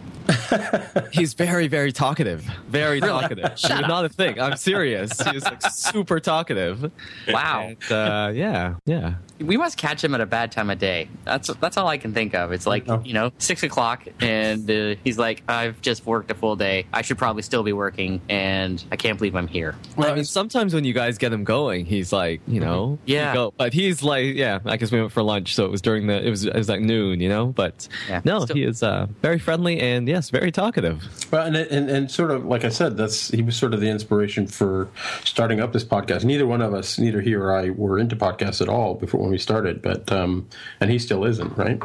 [1.12, 2.43] He's very, very talkative.
[2.68, 3.53] Very talkative.
[3.59, 4.41] Shut not a thing.
[4.41, 5.20] I'm serious.
[5.20, 6.91] He's like super talkative.
[7.29, 7.68] Wow.
[7.68, 9.14] And, uh, yeah, yeah.
[9.41, 11.09] We must catch him at a bad time of day.
[11.25, 12.53] That's that's all I can think of.
[12.53, 16.55] It's like you know six o'clock, and uh, he's like, "I've just worked a full
[16.55, 16.87] day.
[16.93, 20.25] I should probably still be working, and I can't believe I'm here." Well, I mean,
[20.25, 23.31] sometimes when you guys get him going, he's like, you know, Yeah.
[23.33, 23.55] you go.
[23.57, 24.61] But he's like, yeah.
[24.64, 26.25] I guess we went for lunch, so it was during the.
[26.25, 27.47] It was it was like noon, you know.
[27.47, 27.89] But
[28.25, 31.03] no, he is uh, very friendly and yes, very talkative.
[31.33, 33.89] Well, and, and and sort of like I said, that's he was sort of the
[33.89, 34.89] inspiration for
[35.25, 36.25] starting up this podcast.
[36.25, 39.31] Neither one of us, neither he or I, were into podcasts at all before when
[39.31, 40.49] we started, but um,
[40.81, 41.83] and he still isn't, right?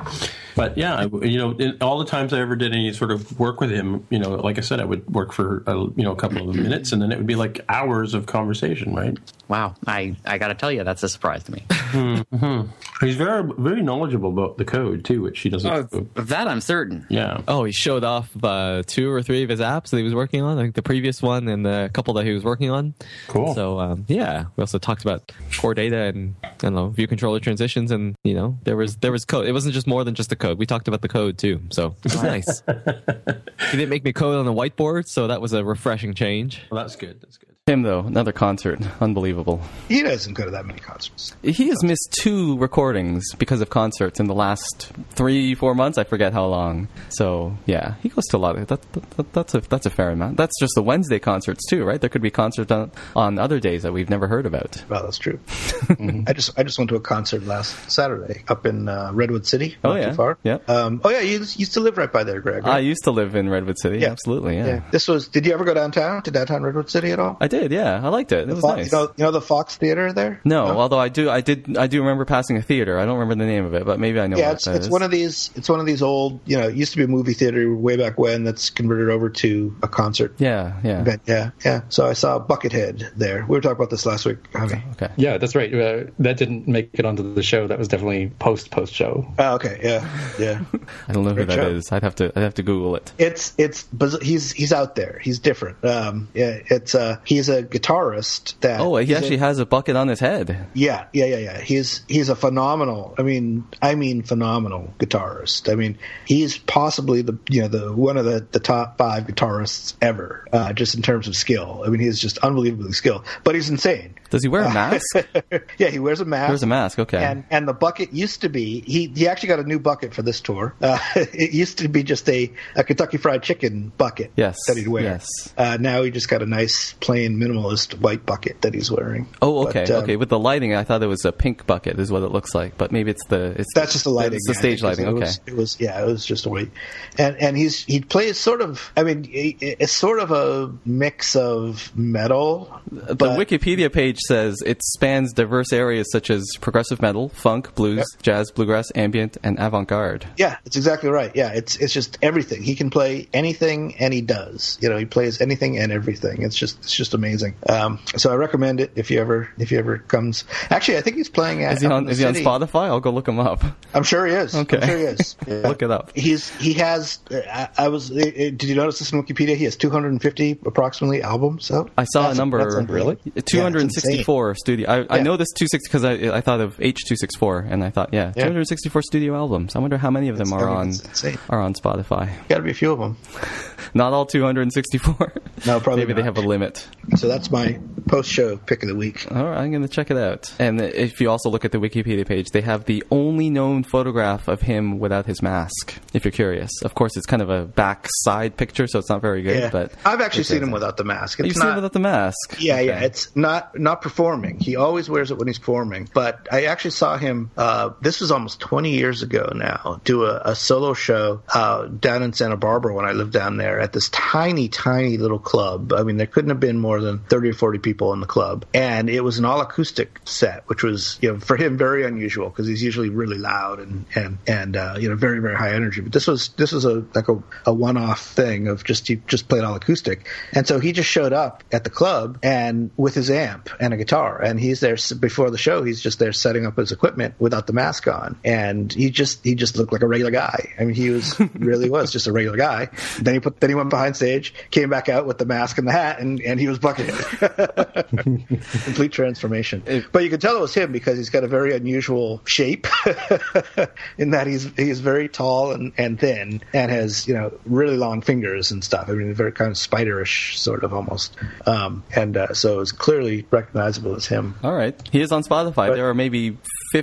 [0.56, 3.40] But yeah, I, you know, in all the times I ever did any sort of
[3.40, 6.12] work with him, you know, like I said, I would work for a, you know
[6.12, 9.18] a couple of minutes, and then it would be like hours of conversation, right?
[9.48, 11.64] Wow, I I got to tell you, that's a surprise to me.
[11.70, 12.62] hmm
[13.00, 15.94] He's very very knowledgeable about the code too, which he doesn't.
[15.94, 17.06] Of that, I'm certain.
[17.10, 17.42] Yeah.
[17.48, 20.42] Oh, he showed off uh, two or three of his apps that he was working
[20.42, 22.94] on, like the previous one and the couple that he was working on.
[23.28, 23.54] Cool.
[23.56, 27.40] So um, yeah, we also talked about core data and I don't know view controller
[27.40, 29.48] transitions, and you know there was there was code.
[29.48, 30.58] It wasn't just more than just the code.
[30.58, 32.64] We talked about the code too, so it was nice.
[32.68, 36.64] he didn't make me code on the whiteboard, so that was a refreshing change.
[36.72, 37.22] Well, that's good.
[37.22, 37.47] That's good.
[37.68, 39.60] Him though, another concert, unbelievable.
[39.90, 41.36] He doesn't go to that many concerts.
[41.44, 45.98] He has missed two recordings because of concerts in the last three, four months.
[45.98, 46.88] I forget how long.
[47.10, 48.82] So yeah, he goes to a lot of that.
[48.94, 50.38] that that's a that's a fair amount.
[50.38, 52.00] That's just the Wednesday concerts too, right?
[52.00, 54.82] There could be concerts on, on other days that we've never heard about.
[54.88, 55.38] Well, that's true.
[55.90, 59.76] I just I just went to a concert last Saturday up in uh, Redwood City.
[59.84, 60.12] Oh, yeah.
[60.12, 60.38] too far.
[60.42, 60.60] Yeah.
[60.70, 62.66] Um, oh yeah, you used to live right by there, Greg.
[62.66, 64.00] I used to live in Redwood City.
[64.00, 64.12] Yeah.
[64.12, 64.68] Absolutely, yeah.
[64.68, 64.82] yeah.
[64.90, 65.28] This was.
[65.28, 67.36] Did you ever go downtown to downtown Redwood City at all?
[67.42, 67.57] I did.
[67.66, 68.50] Yeah, I liked it.
[68.50, 68.92] It was Fox, nice.
[68.92, 70.42] You know, you know the Fox Theater there.
[70.44, 73.00] no, although I do, I did, I do remember passing a theater.
[73.00, 74.38] I don't remember the name of it, but maybe I know.
[74.38, 74.92] yeah, what it's, that it's is.
[74.92, 75.52] one of these.
[75.56, 76.40] It's one of these old.
[76.46, 78.44] You know, it used to be a movie theater way back when.
[78.44, 80.36] That's converted over to a concert.
[80.38, 81.02] Yeah, yeah.
[81.02, 81.22] event.
[81.26, 81.82] Yeah, yeah.
[81.90, 83.46] So I saw Buckethead there.
[83.48, 84.38] We were talking about this last week.
[84.56, 84.84] Okay.
[84.94, 85.12] Okay.
[85.18, 85.74] Yeah, that's right.
[85.74, 87.68] Uh, that didn't make it onto the show.
[87.68, 89.32] That was definitely post post show.
[89.40, 89.80] Oh, okay.
[89.84, 90.32] Yeah.
[90.40, 90.64] Yeah.
[91.08, 91.70] I don't know who Great that show.
[91.70, 91.92] is.
[91.92, 93.12] I'd have to, I'd have to Google it.
[93.18, 93.88] It's it's
[94.22, 95.20] he's he's out there.
[95.22, 95.84] He's different.
[95.84, 98.80] Um, yeah, it's uh he's a guitarist that.
[98.80, 100.68] Oh, he actually a- has a bucket on his head.
[100.74, 101.62] Yeah, yeah, yeah, yeah.
[101.62, 103.16] He's he's a phenomenal.
[103.18, 105.72] I mean, I mean, phenomenal guitarist.
[105.72, 109.96] I mean, he's possibly the you know the one of the, the top five guitarists
[110.02, 111.84] ever, uh, just in terms of skill.
[111.86, 113.26] I mean, he's just unbelievably skilled.
[113.44, 114.16] But he's insane.
[114.30, 115.06] Does he wear a mask?
[115.78, 116.50] yeah, he wears a mask.
[116.50, 117.00] Wears a mask.
[117.00, 117.24] Okay.
[117.24, 120.22] And and the bucket used to be he he actually got a new bucket for
[120.22, 120.74] this tour.
[120.82, 124.32] Uh, it used to be just a, a Kentucky Fried Chicken bucket.
[124.36, 125.04] Yes, That he'd wear.
[125.04, 125.28] yes.
[125.58, 129.28] Uh, now he just got a nice plain minimalist white bucket that he's wearing.
[129.42, 130.16] Oh, okay, But, um, okay.
[130.16, 132.78] With the lighting, I thought it was a pink bucket, is what it looks like.
[132.78, 134.36] But maybe it's the it's That's just the lighting.
[134.36, 135.08] It's the yeah, stage I think, 'cause lighting.
[135.08, 135.20] It Okay.
[135.26, 136.72] was, it was yeah, it was just a white,
[137.18, 138.92] and and he's he plays sort of.
[138.98, 142.80] I mean, it's sort of a mix of metal.
[142.92, 147.98] The Wikipedia page which says it spans diverse areas such as progressive metal, funk, blues,
[147.98, 148.24] yep.
[148.24, 150.26] jazz, bluegrass, ambient, and avant-garde.
[150.38, 151.32] Yeah, it's exactly right.
[151.36, 152.64] Yeah, it's it's just everything.
[152.64, 154.80] He can play anything, and he does.
[154.82, 156.42] You know, he plays anything and everything.
[156.42, 157.54] It's just it's just amazing.
[157.70, 160.46] Um, so I recommend it if you ever if he ever comes.
[160.72, 161.64] Actually, I think he's playing.
[161.64, 162.86] At, is he on Is he on Spotify?
[162.86, 163.64] I'll go look him up.
[163.94, 164.56] I'm sure he is.
[164.56, 165.36] Okay, I'm sure he is.
[165.46, 165.54] Yeah.
[165.68, 166.12] look it up.
[166.16, 167.20] He's he has.
[167.32, 168.10] I, I was.
[168.10, 169.56] Eh, eh, did you notice this on Wikipedia?
[169.56, 171.92] He has 250 approximately albums out.
[172.00, 172.58] I saw that's, a number.
[172.88, 174.90] Really, 260 264 studio.
[175.10, 178.28] I, I know this 260 because I, I thought of H264, and I thought, yeah,
[178.36, 178.44] Yeah.
[178.44, 179.76] 264 studio albums.
[179.76, 181.38] I wonder how many of them It's- are on insane.
[181.50, 182.30] are on Spotify.
[182.48, 183.18] Got to be a few of them.
[183.94, 185.34] Not all 264.
[185.66, 186.88] No, probably Maybe they have a limit.
[187.16, 189.26] So that's my post-show pick of the week.
[189.32, 190.54] All right, I'm going to check it out.
[190.60, 194.48] And if you also look at the Wikipedia page, they have the only known photograph
[194.48, 195.96] of him without his mask.
[196.14, 199.22] If you're curious, of course, it's kind of a back side picture, so it's not
[199.22, 199.58] very good.
[199.58, 199.70] Yeah.
[199.72, 200.74] But I've actually seen him it.
[200.74, 201.40] without the mask.
[201.40, 202.58] You've seen him without the mask.
[202.60, 203.00] Yeah, yeah.
[203.04, 204.60] It's not not performing.
[204.60, 206.10] He always wears it when he's performing.
[206.14, 207.52] But I actually saw him.
[207.56, 210.02] Uh, this was almost 20 years ago now.
[210.04, 213.80] Do a, a solo show uh, down in Santa Barbara when I lived down there
[213.80, 215.94] at this tiny, tiny little club.
[215.94, 218.26] I mean, there couldn't have been more more than 30 or 40 people in the
[218.26, 218.66] club.
[218.74, 222.50] And it was an all acoustic set, which was, you know, for him very unusual
[222.50, 226.02] because he's usually really loud and, and, and, uh, you know, very, very high energy.
[226.02, 229.18] But this was, this was a, like a, a one off thing of just, he
[229.28, 230.28] just played all acoustic.
[230.54, 233.98] And so he just showed up at the club and with his amp and a
[233.98, 234.42] guitar.
[234.42, 235.84] And he's there before the show.
[235.84, 238.38] He's just there setting up his equipment without the mask on.
[238.44, 240.74] And he just, he just looked like a regular guy.
[240.80, 242.90] I mean, he was, really was just a regular guy.
[243.20, 245.88] Then he put, then he went behind stage, came back out with the mask and
[245.88, 248.48] the hat and, and he was bucking it.
[248.84, 250.06] Complete transformation.
[250.12, 252.88] But you could tell it was him because he's got a very unusual shape
[254.18, 258.22] in that he's, he's very tall and, and thin and has, you know, really long
[258.22, 259.10] fingers and stuff.
[259.10, 261.36] I mean, very kind of spiderish sort of almost.
[261.66, 263.44] Um, and, uh, so it's clearly
[263.78, 264.56] recognizable as him.
[264.64, 264.96] All right.
[265.12, 265.94] He is on Spotify.
[265.96, 266.58] there are maybe,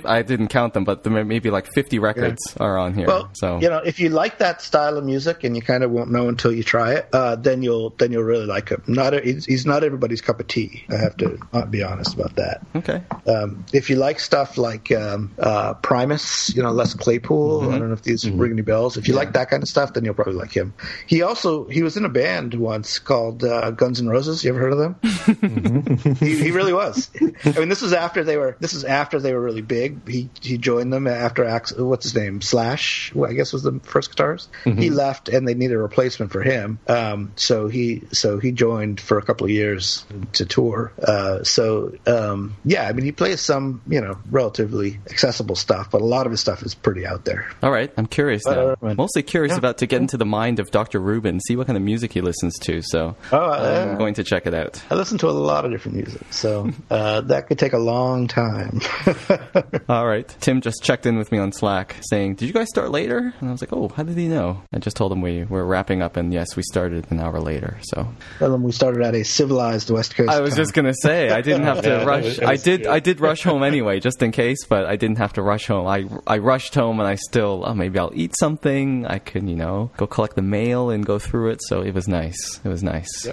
[0.05, 3.07] I didn't count them, but there may maybe like 50 records are on here.
[3.07, 5.91] Well, so you know, if you like that style of music and you kind of
[5.91, 8.83] won't know until you try it, uh, then you'll then you'll really like him.
[8.87, 10.85] Not a, he's, he's not everybody's cup of tea.
[10.89, 12.61] I have to uh, be honest about that.
[12.75, 13.03] Okay.
[13.27, 17.73] Um, if you like stuff like um, uh, Primus, you know, Les Claypool, Mm-hmm.
[17.73, 18.97] I don't know if these ring any bells.
[18.97, 20.73] If you like that kind of stuff, then you'll probably like him.
[21.07, 24.43] He also he was in a band once called uh, Guns N' Roses.
[24.43, 26.15] You ever heard of them?
[26.19, 27.09] he, he really was.
[27.21, 28.57] I mean, this was after they were.
[28.59, 29.84] This is after they were really big.
[30.07, 31.45] He he joined them after
[31.77, 34.47] what's his name Slash, I guess was the first guitarist.
[34.63, 34.79] Mm-hmm.
[34.79, 36.79] He left, and they needed a replacement for him.
[36.87, 40.91] Um, so he so he joined for a couple of years to tour.
[41.01, 46.01] Uh, so um, yeah, I mean, he plays some you know relatively accessible stuff, but
[46.01, 47.49] a lot of his stuff is pretty out there.
[47.63, 48.75] All right, I'm curious now.
[48.81, 49.57] Uh, Mostly curious yeah.
[49.57, 50.99] about to get into the mind of Dr.
[50.99, 52.81] Rubin, see what kind of music he listens to.
[52.81, 54.81] So Oh, uh, I'm going to check it out.
[54.89, 58.27] I listen to a lot of different music, so uh, that could take a long
[58.27, 58.81] time.
[59.89, 60.27] All right.
[60.39, 63.33] Tim just checked in with me on Slack saying, Did you guys start later?
[63.39, 64.61] And I was like, Oh, how did he know?
[64.73, 67.77] I just told him we were wrapping up, and yes, we started an hour later.
[67.83, 68.07] So
[68.39, 70.29] Tell them we started at a civilized West Coast.
[70.29, 70.57] I was time.
[70.57, 72.39] just gonna say I didn't have to Yeah, rush.
[72.41, 72.81] I did.
[72.83, 72.87] good.
[72.87, 74.65] I did rush home anyway, just in case.
[74.67, 75.87] But I didn't have to rush home.
[75.87, 79.05] I I rushed home, and I still oh maybe I'll eat something.
[79.05, 81.61] I can, you know go collect the mail and go through it.
[81.63, 82.59] So it was nice.
[82.63, 83.27] It was nice.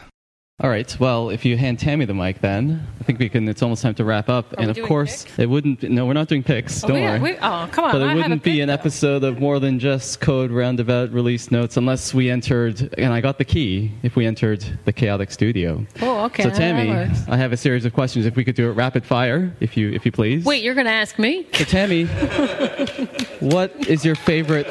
[0.60, 0.94] All right.
[1.00, 3.48] Well, if you hand Tammy the mic, then I think we can.
[3.48, 4.52] It's almost time to wrap up.
[4.52, 5.82] and we of course, it wouldn't.
[5.82, 6.84] No, we're not doing picks.
[6.84, 7.18] Oh, Don't worry.
[7.18, 9.80] we- oh, come on, But I it a wouldn't be an episode of more than
[9.80, 12.94] just code roundabout release notes unless we entered.
[12.96, 13.92] And I got the key.
[14.04, 15.84] If we entered the chaotic studio.
[16.00, 16.44] Oh, okay.
[16.44, 16.90] So Tammy.
[17.28, 18.24] I have a series of questions.
[18.26, 20.44] If we could do it rapid fire, if you if you please.
[20.44, 21.44] Wait, you're going to ask me?
[21.54, 22.04] So Tammy,
[23.40, 24.66] what is your favorite?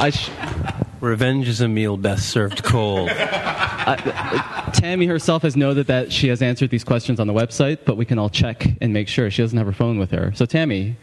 [0.00, 0.30] I sh-
[1.02, 3.08] Revenge is a meal best served cold.
[4.72, 8.04] Tammy herself has noted that she has answered these questions on the website, but we
[8.04, 10.32] can all check and make sure she doesn't have her phone with her.
[10.36, 10.96] So Tammy,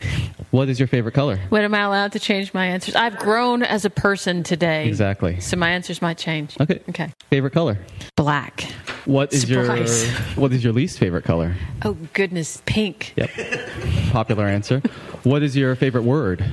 [0.52, 1.38] what is your favorite color?
[1.50, 2.96] When am I allowed to change my answers?
[2.96, 4.88] I've grown as a person today.
[4.88, 5.42] Exactly.
[5.42, 6.56] So my answers might change.
[6.62, 6.80] Okay.
[6.88, 7.12] Okay.
[7.30, 7.78] Favorite color?
[8.16, 8.62] Black.
[9.04, 10.06] What is Surprise.
[10.06, 11.56] your what is your least favorite color?
[11.84, 12.62] Oh, goodness.
[12.66, 13.16] Pink.
[13.18, 13.32] Yep.
[14.12, 14.82] Popular answer.
[15.24, 16.46] What is your favorite word?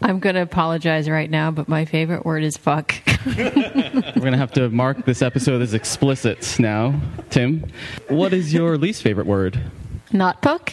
[0.00, 2.94] I'm going to apologize right now, but my favorite word is fuck.
[3.26, 7.00] We're going to have to mark this episode as explicit now.
[7.30, 7.64] Tim,
[8.08, 9.60] what is your least favorite word?
[10.12, 10.72] Not puck.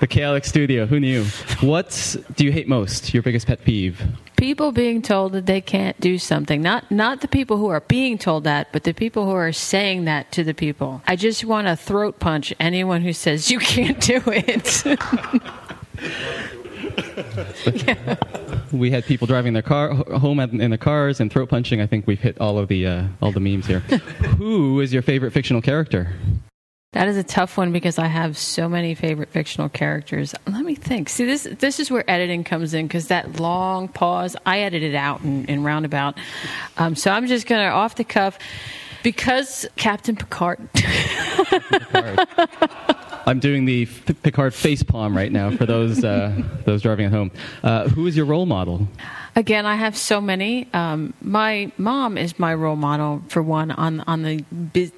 [0.00, 0.84] The Chaotic Studio.
[0.84, 1.24] Who knew?
[1.60, 3.14] What do you hate most?
[3.14, 4.02] Your biggest pet peeve?
[4.36, 6.60] People being told that they can't do something.
[6.60, 10.04] Not not the people who are being told that, but the people who are saying
[10.04, 11.00] that to the people.
[11.06, 14.84] I just want to throat punch anyone who says you can't do it.
[18.72, 21.80] We had people driving their car home in their cars and throat punching.
[21.80, 23.78] I think we've hit all of the uh, all the memes here.
[24.38, 26.12] Who is your favorite fictional character?
[26.92, 30.34] That is a tough one because I have so many favorite fictional characters.
[30.46, 31.08] Let me think.
[31.08, 35.22] See, this this is where editing comes in because that long pause, I edited out
[35.22, 36.18] in, in roundabout.
[36.76, 38.38] Um, so I'm just gonna off the cuff
[39.04, 40.68] because Captain Picard.
[43.26, 43.86] I'm doing the
[44.22, 47.30] Picard face palm right now for those uh, those driving at home.
[47.62, 48.88] Uh, who is your role model?
[49.36, 50.68] Again, I have so many.
[50.72, 54.44] Um, my mom is my role model for one on on the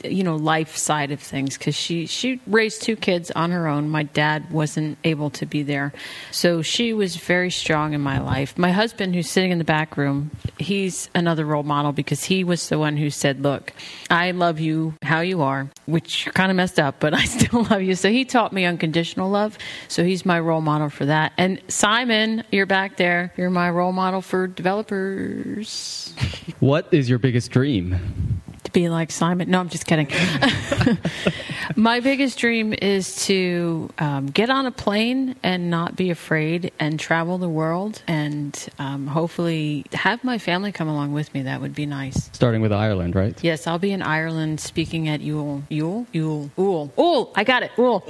[0.05, 3.89] you know life side of things because she she raised two kids on her own.
[3.89, 5.95] My dad wasn't able to be there,
[6.33, 8.59] so she was very strong in my life.
[8.59, 12.69] My husband, who's sitting in the back room, he's another role model because he was
[12.69, 13.73] the one who said, "Look,
[14.11, 17.81] I love you how you are," which kind of messed up, but I still love
[17.81, 17.95] you.
[17.95, 19.57] So he taught me unconditional love.
[19.89, 21.33] So he's my role model for that.
[21.39, 23.33] And Simon, you're back there.
[23.39, 26.15] You're my role model for developers.
[26.61, 28.43] What is your biggest dream?
[28.65, 29.51] To be like Simon.
[29.51, 30.09] No, I'm just kidding.
[31.77, 36.99] My biggest dream is to um, get on a plane and not be afraid and
[36.99, 41.43] travel the world and um, hopefully have my family come along with me.
[41.43, 42.31] That would be nice.
[42.33, 43.39] Starting with Ireland, right?
[43.43, 45.63] Yes, I'll be in Ireland speaking at Úll.
[45.71, 46.07] Úll?
[46.15, 46.51] Úll.
[46.57, 46.91] Úll.
[46.97, 47.33] Úll.
[47.35, 47.73] I got it.
[47.77, 48.03] Úll.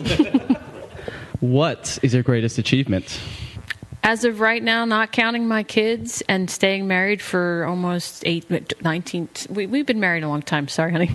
[1.41, 3.21] What is your greatest achievement?
[4.03, 8.49] As of right now, not counting my kids and staying married for almost eight,
[8.83, 10.69] 19, we, we've been married a long time.
[10.69, 11.11] Sorry, honey.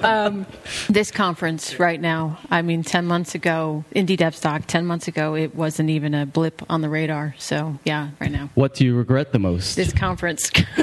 [0.02, 0.46] um,
[0.88, 5.54] this conference right now, I mean, 10 months ago, Indie Devstock, 10 months ago, it
[5.54, 7.34] wasn't even a blip on the radar.
[7.38, 8.48] So, yeah, right now.
[8.54, 9.76] What do you regret the most?
[9.76, 10.50] This conference.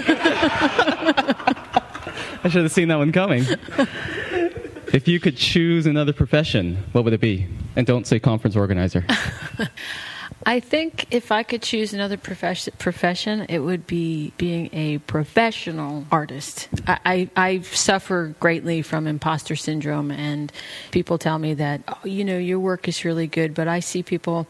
[2.42, 3.44] I should have seen that one coming.
[4.94, 7.48] if you could choose another profession, what would it be?
[7.76, 9.06] And don't say conference organizer.
[10.45, 16.06] I think if I could choose another profession, profession it would be being a professional
[16.11, 16.70] artist.
[16.88, 20.52] I, I, I suffer greatly from imposter syndrome, and
[20.91, 24.03] people tell me that, oh, you know, your work is really good, but I see
[24.03, 24.48] people.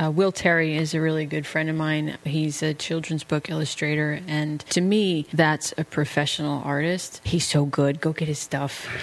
[0.00, 2.18] Uh, Will Terry is a really good friend of mine.
[2.24, 7.20] He's a children's book illustrator, and to me, that's a professional artist.
[7.24, 8.00] He's so good.
[8.00, 8.86] Go get his stuff.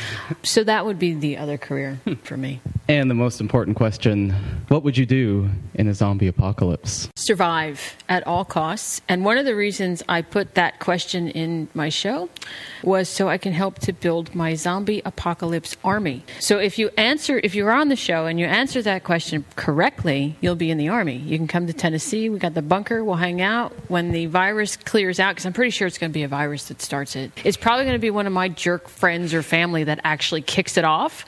[0.44, 2.62] So that would be the other career for me.
[2.88, 4.32] And the most important question
[4.68, 7.10] what would you do in a zombie apocalypse?
[7.26, 9.02] survive at all costs.
[9.10, 12.30] And one of the reasons I put that question in my show
[12.84, 16.24] was so I can help to build my zombie apocalypse army.
[16.40, 20.36] So if you answer, if you're on the show and you answer that question correctly,
[20.40, 21.16] you'll be in the army.
[21.18, 22.30] You can come to Tennessee.
[22.30, 23.04] We got the bunker.
[23.04, 26.14] We'll hang out when the virus clears out because I'm pretty sure it's going to
[26.14, 27.32] be a virus that starts it.
[27.44, 30.78] It's probably going to be one of my jerk friends or family that actually kicks
[30.78, 31.26] it off.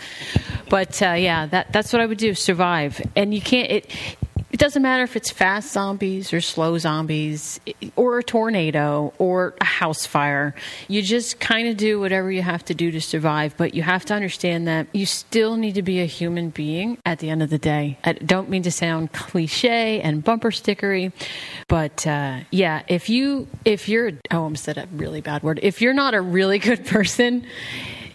[0.69, 2.33] But uh, yeah, that that's what I would do.
[2.33, 3.71] Survive, and you can't.
[3.71, 3.95] It
[4.51, 7.59] it doesn't matter if it's fast zombies or slow zombies
[7.95, 10.55] or a tornado or a house fire.
[10.87, 14.05] You just kind of do whatever you have to do to survive, but you have
[14.05, 17.49] to understand that you still need to be a human being at the end of
[17.49, 17.97] the day.
[18.03, 21.11] I don't mean to sound cliche and bumper stickery,
[21.67, 25.59] but uh, yeah, if you if you're oh, I'm said a really bad word.
[25.61, 27.45] If you're not a really good person,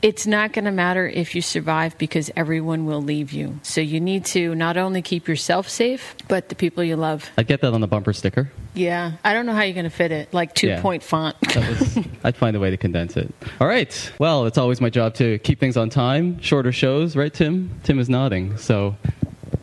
[0.03, 3.61] it's not going to matter if you survive because everyone will leave you.
[3.63, 7.31] So you need to not only keep yourself safe, but the people you love.
[7.39, 8.51] I'd get that on the bumper sticker.
[8.75, 10.81] Yeah, I don't know how you're going to fit it, like two Yeah.
[10.83, 11.37] point font.
[11.55, 13.33] That was, I'd find a way to condense it.
[13.61, 14.13] All right.
[14.19, 17.71] Well, it's always my job to keep things on time, shorter shows, right, Tim?
[17.85, 18.57] Tim is nodding.
[18.57, 18.97] So,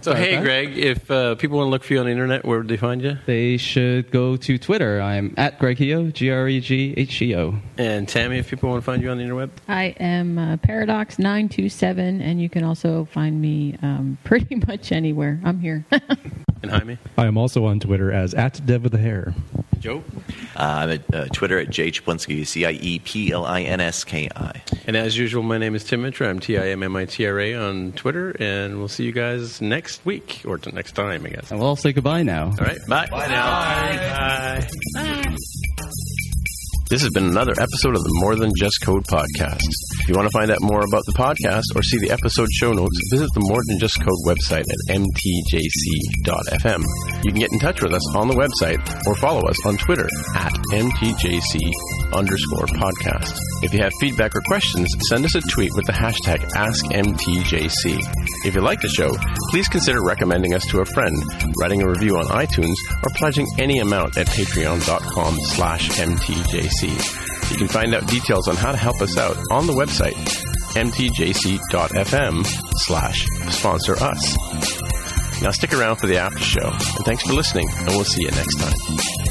[0.01, 0.43] So, Sorry, hey, Pat?
[0.43, 2.77] Greg, if uh, people want to look for you on the internet, where would they
[2.77, 3.17] find you?
[3.25, 5.01] They should go to Twitter.
[5.01, 7.55] I'm at Greg Heo, G R E G H E O.
[7.77, 9.49] And Tammy, if people want to find you on the interweb?
[9.67, 15.41] I am uh, Paradox927, and you can also find me um, pretty much anywhere.
[15.43, 15.85] I'm here.
[16.61, 16.97] And Jaime?
[17.17, 19.33] I am also on Twitter as at Dev with the Hair.
[19.79, 20.03] Joe?
[20.57, 23.79] Uh, I'm at uh, Twitter at J Cieplinski, C I E P L I N
[23.79, 24.61] S K I.
[24.85, 26.29] And as usual, my name is Tim Mitra.
[26.29, 29.13] I'm T I M M I T R A on Twitter, and we'll see you
[29.13, 31.51] guys next week, or t- next time, I guess.
[31.51, 32.45] And we'll all say goodbye now.
[32.45, 33.07] All right, bye.
[33.07, 34.67] Bye now.
[34.95, 36.05] Bye.
[36.89, 39.61] This has been another episode of the More Than Just Code podcast.
[40.01, 42.73] If you want to find out more about the podcast or see the episode show
[42.73, 46.81] notes, visit the More Than Just Code website at mtjc.fm.
[47.23, 50.09] You can get in touch with us on the website or follow us on Twitter
[50.33, 51.61] at mtjc
[52.13, 53.37] underscore podcast.
[53.61, 58.01] If you have feedback or questions, send us a tweet with the hashtag AskMTJC.
[58.45, 59.15] If you like the show,
[59.51, 61.15] please consider recommending us to a friend,
[61.59, 65.89] writing a review on iTunes, or pledging any amount at patreon.com slash
[66.87, 67.51] mtjc.
[67.51, 70.15] You can find out details on how to help us out on the website
[70.75, 72.45] mtjc.fm
[72.77, 75.41] slash sponsor us.
[75.41, 78.31] Now stick around for the after show, and thanks for listening, and we'll see you
[78.31, 79.28] next time.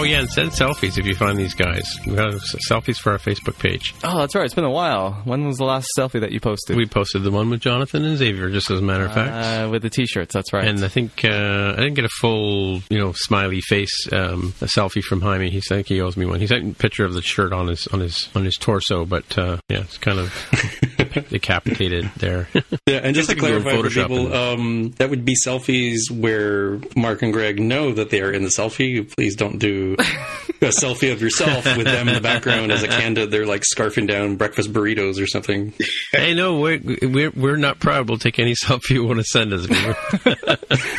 [0.00, 1.84] Oh yeah, and send selfies if you find these guys.
[2.06, 2.32] We have
[2.70, 3.94] selfies for our Facebook page.
[4.02, 4.46] Oh, that's right.
[4.46, 5.20] It's been a while.
[5.24, 6.74] When was the last selfie that you posted?
[6.74, 9.30] We posted the one with Jonathan and Xavier, just as a matter of fact.
[9.30, 10.64] Uh, with the t-shirts, that's right.
[10.66, 14.64] And I think uh, I didn't get a full, you know, smiley face um, a
[14.64, 15.50] selfie from Jaime.
[15.50, 16.40] He think he owes me one.
[16.40, 19.36] He sent a picture of the shirt on his on his on his torso, but
[19.36, 20.32] uh, yeah, it's kind of
[21.12, 22.48] decapitated there.
[22.86, 25.34] Yeah, and just to Guess I can do clarify for people, um, that would be
[25.34, 29.08] selfies where Mark and Greg know that they are in the selfie.
[29.14, 30.02] Please don't do a
[30.66, 33.30] selfie of yourself with them in the background as a candid.
[33.30, 35.72] They're like scarfing down breakfast burritos or something.
[36.12, 38.08] hey, no, we're, we're we're not proud.
[38.08, 39.66] We'll take any selfie you want to send us.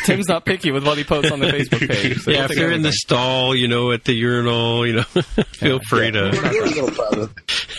[0.04, 2.22] Tim's not picky with what he posts on the Facebook page.
[2.22, 5.02] so yeah, if take you're in the stall, you know, at the urinal, you know,
[5.02, 7.30] feel free to.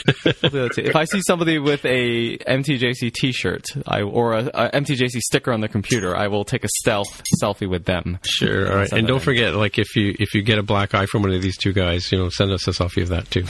[0.05, 0.81] We'll do that too.
[0.81, 5.61] If I see somebody with a MTJC T-shirt, I or a, a MTJC sticker on
[5.61, 8.19] their computer, I will take a stealth selfie with them.
[8.23, 9.23] Sure, all right, and don't in.
[9.23, 11.73] forget, like if you if you get a black eye from one of these two
[11.73, 13.45] guys, you know, send us a selfie of that too.